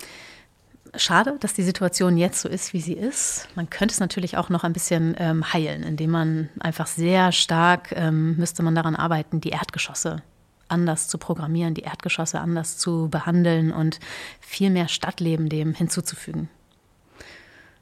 schade, 0.95 1.37
dass 1.39 1.53
die 1.53 1.63
Situation 1.63 2.17
jetzt 2.17 2.41
so 2.41 2.49
ist, 2.49 2.73
wie 2.73 2.81
sie 2.81 2.93
ist. 2.93 3.47
Man 3.55 3.69
könnte 3.69 3.93
es 3.93 3.99
natürlich 3.99 4.37
auch 4.37 4.49
noch 4.49 4.63
ein 4.63 4.73
bisschen 4.73 5.15
ähm, 5.17 5.53
heilen, 5.53 5.83
indem 5.83 6.11
man 6.11 6.49
einfach 6.59 6.87
sehr 6.87 7.31
stark, 7.31 7.91
ähm, 7.95 8.35
müsste 8.37 8.63
man 8.63 8.75
daran 8.75 8.95
arbeiten, 8.95 9.41
die 9.41 9.49
Erdgeschosse 9.49 10.21
anders 10.69 11.07
zu 11.07 11.17
programmieren, 11.17 11.73
die 11.73 11.83
Erdgeschosse 11.83 12.39
anders 12.39 12.77
zu 12.77 13.07
behandeln 13.09 13.71
und 13.71 13.99
viel 14.41 14.69
mehr 14.69 14.87
Stadtleben 14.87 15.49
dem 15.49 15.73
hinzuzufügen. 15.73 16.49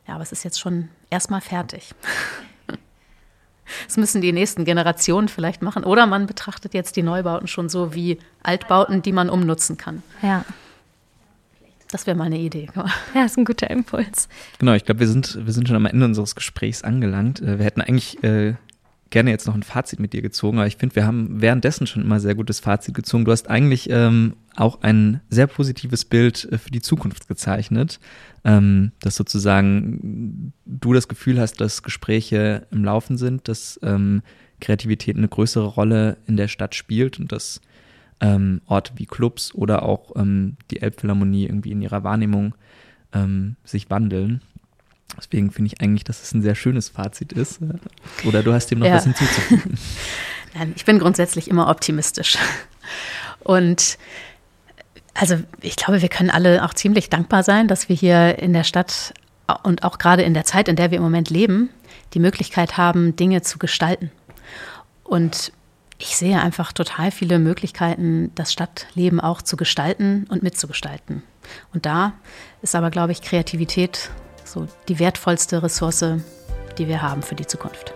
Ja, 0.07 0.15
aber 0.15 0.23
es 0.23 0.31
ist 0.31 0.43
jetzt 0.43 0.59
schon 0.59 0.89
erstmal 1.09 1.41
fertig. 1.41 1.93
Das 3.87 3.97
müssen 3.97 4.21
die 4.21 4.31
nächsten 4.31 4.63
Generationen 4.63 5.27
vielleicht 5.27 5.63
machen. 5.63 5.85
Oder 5.85 6.05
man 6.05 6.27
betrachtet 6.27 6.75
jetzt 6.75 6.95
die 6.97 7.01
Neubauten 7.01 7.47
schon 7.47 7.67
so 7.67 7.95
wie 7.95 8.19
Altbauten, 8.43 9.01
die 9.01 9.11
man 9.11 9.27
umnutzen 9.27 9.75
kann. 9.75 10.03
Ja 10.21 10.45
Das 11.95 12.05
wäre 12.05 12.17
mal 12.17 12.25
eine 12.25 12.39
Idee. 12.39 12.67
Ja, 13.15 13.23
ist 13.23 13.37
ein 13.37 13.45
guter 13.45 13.69
Impuls. 13.69 14.27
Genau, 14.59 14.73
ich 14.73 14.83
glaube, 14.83 14.99
wir 14.99 15.07
sind, 15.07 15.39
wir 15.45 15.53
sind 15.53 15.65
schon 15.65 15.77
am 15.77 15.85
Ende 15.85 16.05
unseres 16.05 16.35
Gesprächs 16.35 16.83
angelangt. 16.83 17.41
Äh, 17.41 17.57
wir 17.57 17.63
hätten 17.63 17.79
eigentlich 17.79 18.21
äh, 18.21 18.55
gerne 19.11 19.29
jetzt 19.29 19.47
noch 19.47 19.55
ein 19.55 19.63
Fazit 19.63 20.01
mit 20.01 20.11
dir 20.11 20.21
gezogen, 20.21 20.57
aber 20.57 20.67
ich 20.67 20.75
finde, 20.75 20.97
wir 20.97 21.07
haben 21.07 21.41
währenddessen 21.41 21.87
schon 21.87 22.01
immer 22.01 22.19
sehr 22.19 22.35
gutes 22.35 22.59
Fazit 22.59 22.95
gezogen. 22.95 23.23
Du 23.23 23.31
hast 23.31 23.49
eigentlich 23.49 23.89
ähm, 23.89 24.35
auch 24.57 24.81
ein 24.81 25.21
sehr 25.29 25.47
positives 25.47 26.03
Bild 26.03 26.49
äh, 26.51 26.57
für 26.57 26.69
die 26.69 26.81
Zukunft 26.81 27.29
gezeichnet, 27.29 28.01
ähm, 28.43 28.91
dass 28.99 29.15
sozusagen 29.15 30.51
du 30.65 30.91
das 30.91 31.07
Gefühl 31.07 31.39
hast, 31.39 31.61
dass 31.61 31.81
Gespräche 31.81 32.67
im 32.71 32.83
Laufen 32.83 33.17
sind, 33.17 33.47
dass 33.47 33.79
ähm, 33.83 34.21
Kreativität 34.59 35.15
eine 35.15 35.29
größere 35.29 35.67
Rolle 35.67 36.17
in 36.27 36.35
der 36.35 36.49
Stadt 36.49 36.75
spielt 36.75 37.21
und 37.21 37.31
dass 37.31 37.61
ähm, 38.21 38.61
Orte 38.67 38.93
wie 38.95 39.05
Clubs 39.05 39.53
oder 39.53 39.83
auch 39.83 40.15
ähm, 40.15 40.57
die 40.71 40.81
Elbphilharmonie 40.81 41.45
irgendwie 41.45 41.71
in 41.71 41.81
ihrer 41.81 42.03
Wahrnehmung 42.03 42.55
ähm, 43.13 43.55
sich 43.63 43.89
wandeln. 43.89 44.41
Deswegen 45.17 45.51
finde 45.51 45.67
ich 45.67 45.81
eigentlich, 45.81 46.03
dass 46.03 46.23
es 46.23 46.33
ein 46.33 46.41
sehr 46.41 46.55
schönes 46.55 46.89
Fazit 46.89 47.31
ist. 47.31 47.59
Oder 48.25 48.43
du 48.43 48.53
hast 48.53 48.67
dem 48.67 48.79
noch 48.79 48.87
ja. 48.87 48.95
was 48.95 49.03
hinzuzufügen? 49.03 49.77
Nein, 50.55 50.73
ich 50.75 50.85
bin 50.85 50.99
grundsätzlich 50.99 51.49
immer 51.49 51.69
optimistisch. 51.69 52.37
Und 53.39 53.97
also 55.13 55.37
ich 55.61 55.75
glaube, 55.75 56.01
wir 56.01 56.09
können 56.09 56.29
alle 56.29 56.63
auch 56.65 56.73
ziemlich 56.73 57.09
dankbar 57.09 57.43
sein, 57.43 57.67
dass 57.67 57.87
wir 57.89 57.95
hier 57.95 58.39
in 58.39 58.53
der 58.53 58.63
Stadt 58.63 59.13
und 59.63 59.83
auch 59.83 59.97
gerade 59.97 60.23
in 60.23 60.33
der 60.33 60.43
Zeit, 60.43 60.67
in 60.67 60.75
der 60.75 60.91
wir 60.91 60.97
im 60.97 61.03
Moment 61.03 61.29
leben, 61.29 61.69
die 62.13 62.19
Möglichkeit 62.19 62.77
haben, 62.77 63.15
Dinge 63.15 63.41
zu 63.41 63.59
gestalten. 63.59 64.11
Und 65.03 65.51
ich 65.97 66.17
sehe 66.17 66.39
einfach 66.39 66.73
total 66.73 67.11
viele 67.11 67.39
Möglichkeiten, 67.39 68.31
das 68.35 68.51
Stadtleben 68.51 69.19
auch 69.19 69.41
zu 69.41 69.57
gestalten 69.57 70.27
und 70.29 70.43
mitzugestalten. 70.43 71.23
Und 71.73 71.85
da 71.85 72.13
ist 72.61 72.75
aber, 72.75 72.89
glaube 72.89 73.11
ich, 73.11 73.21
Kreativität 73.21 74.09
so 74.43 74.67
die 74.87 74.99
wertvollste 74.99 75.63
Ressource, 75.63 76.05
die 76.77 76.87
wir 76.87 77.01
haben 77.01 77.21
für 77.21 77.35
die 77.35 77.47
Zukunft. 77.47 77.93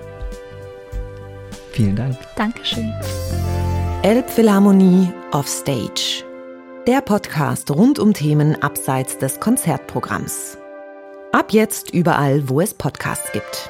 Vielen 1.73 1.95
Dank. 1.95 2.17
Dankeschön. 2.35 2.93
Elbphilharmonie 4.01 5.11
Offstage. 5.31 6.23
Der 6.87 7.01
Podcast 7.01 7.69
rund 7.71 7.99
um 7.99 8.13
Themen 8.13 8.61
abseits 8.61 9.17
des 9.17 9.39
Konzertprogramms. 9.39 10.57
Ab 11.31 11.51
jetzt 11.51 11.91
überall, 11.91 12.49
wo 12.49 12.61
es 12.61 12.73
Podcasts 12.73 13.31
gibt. 13.31 13.69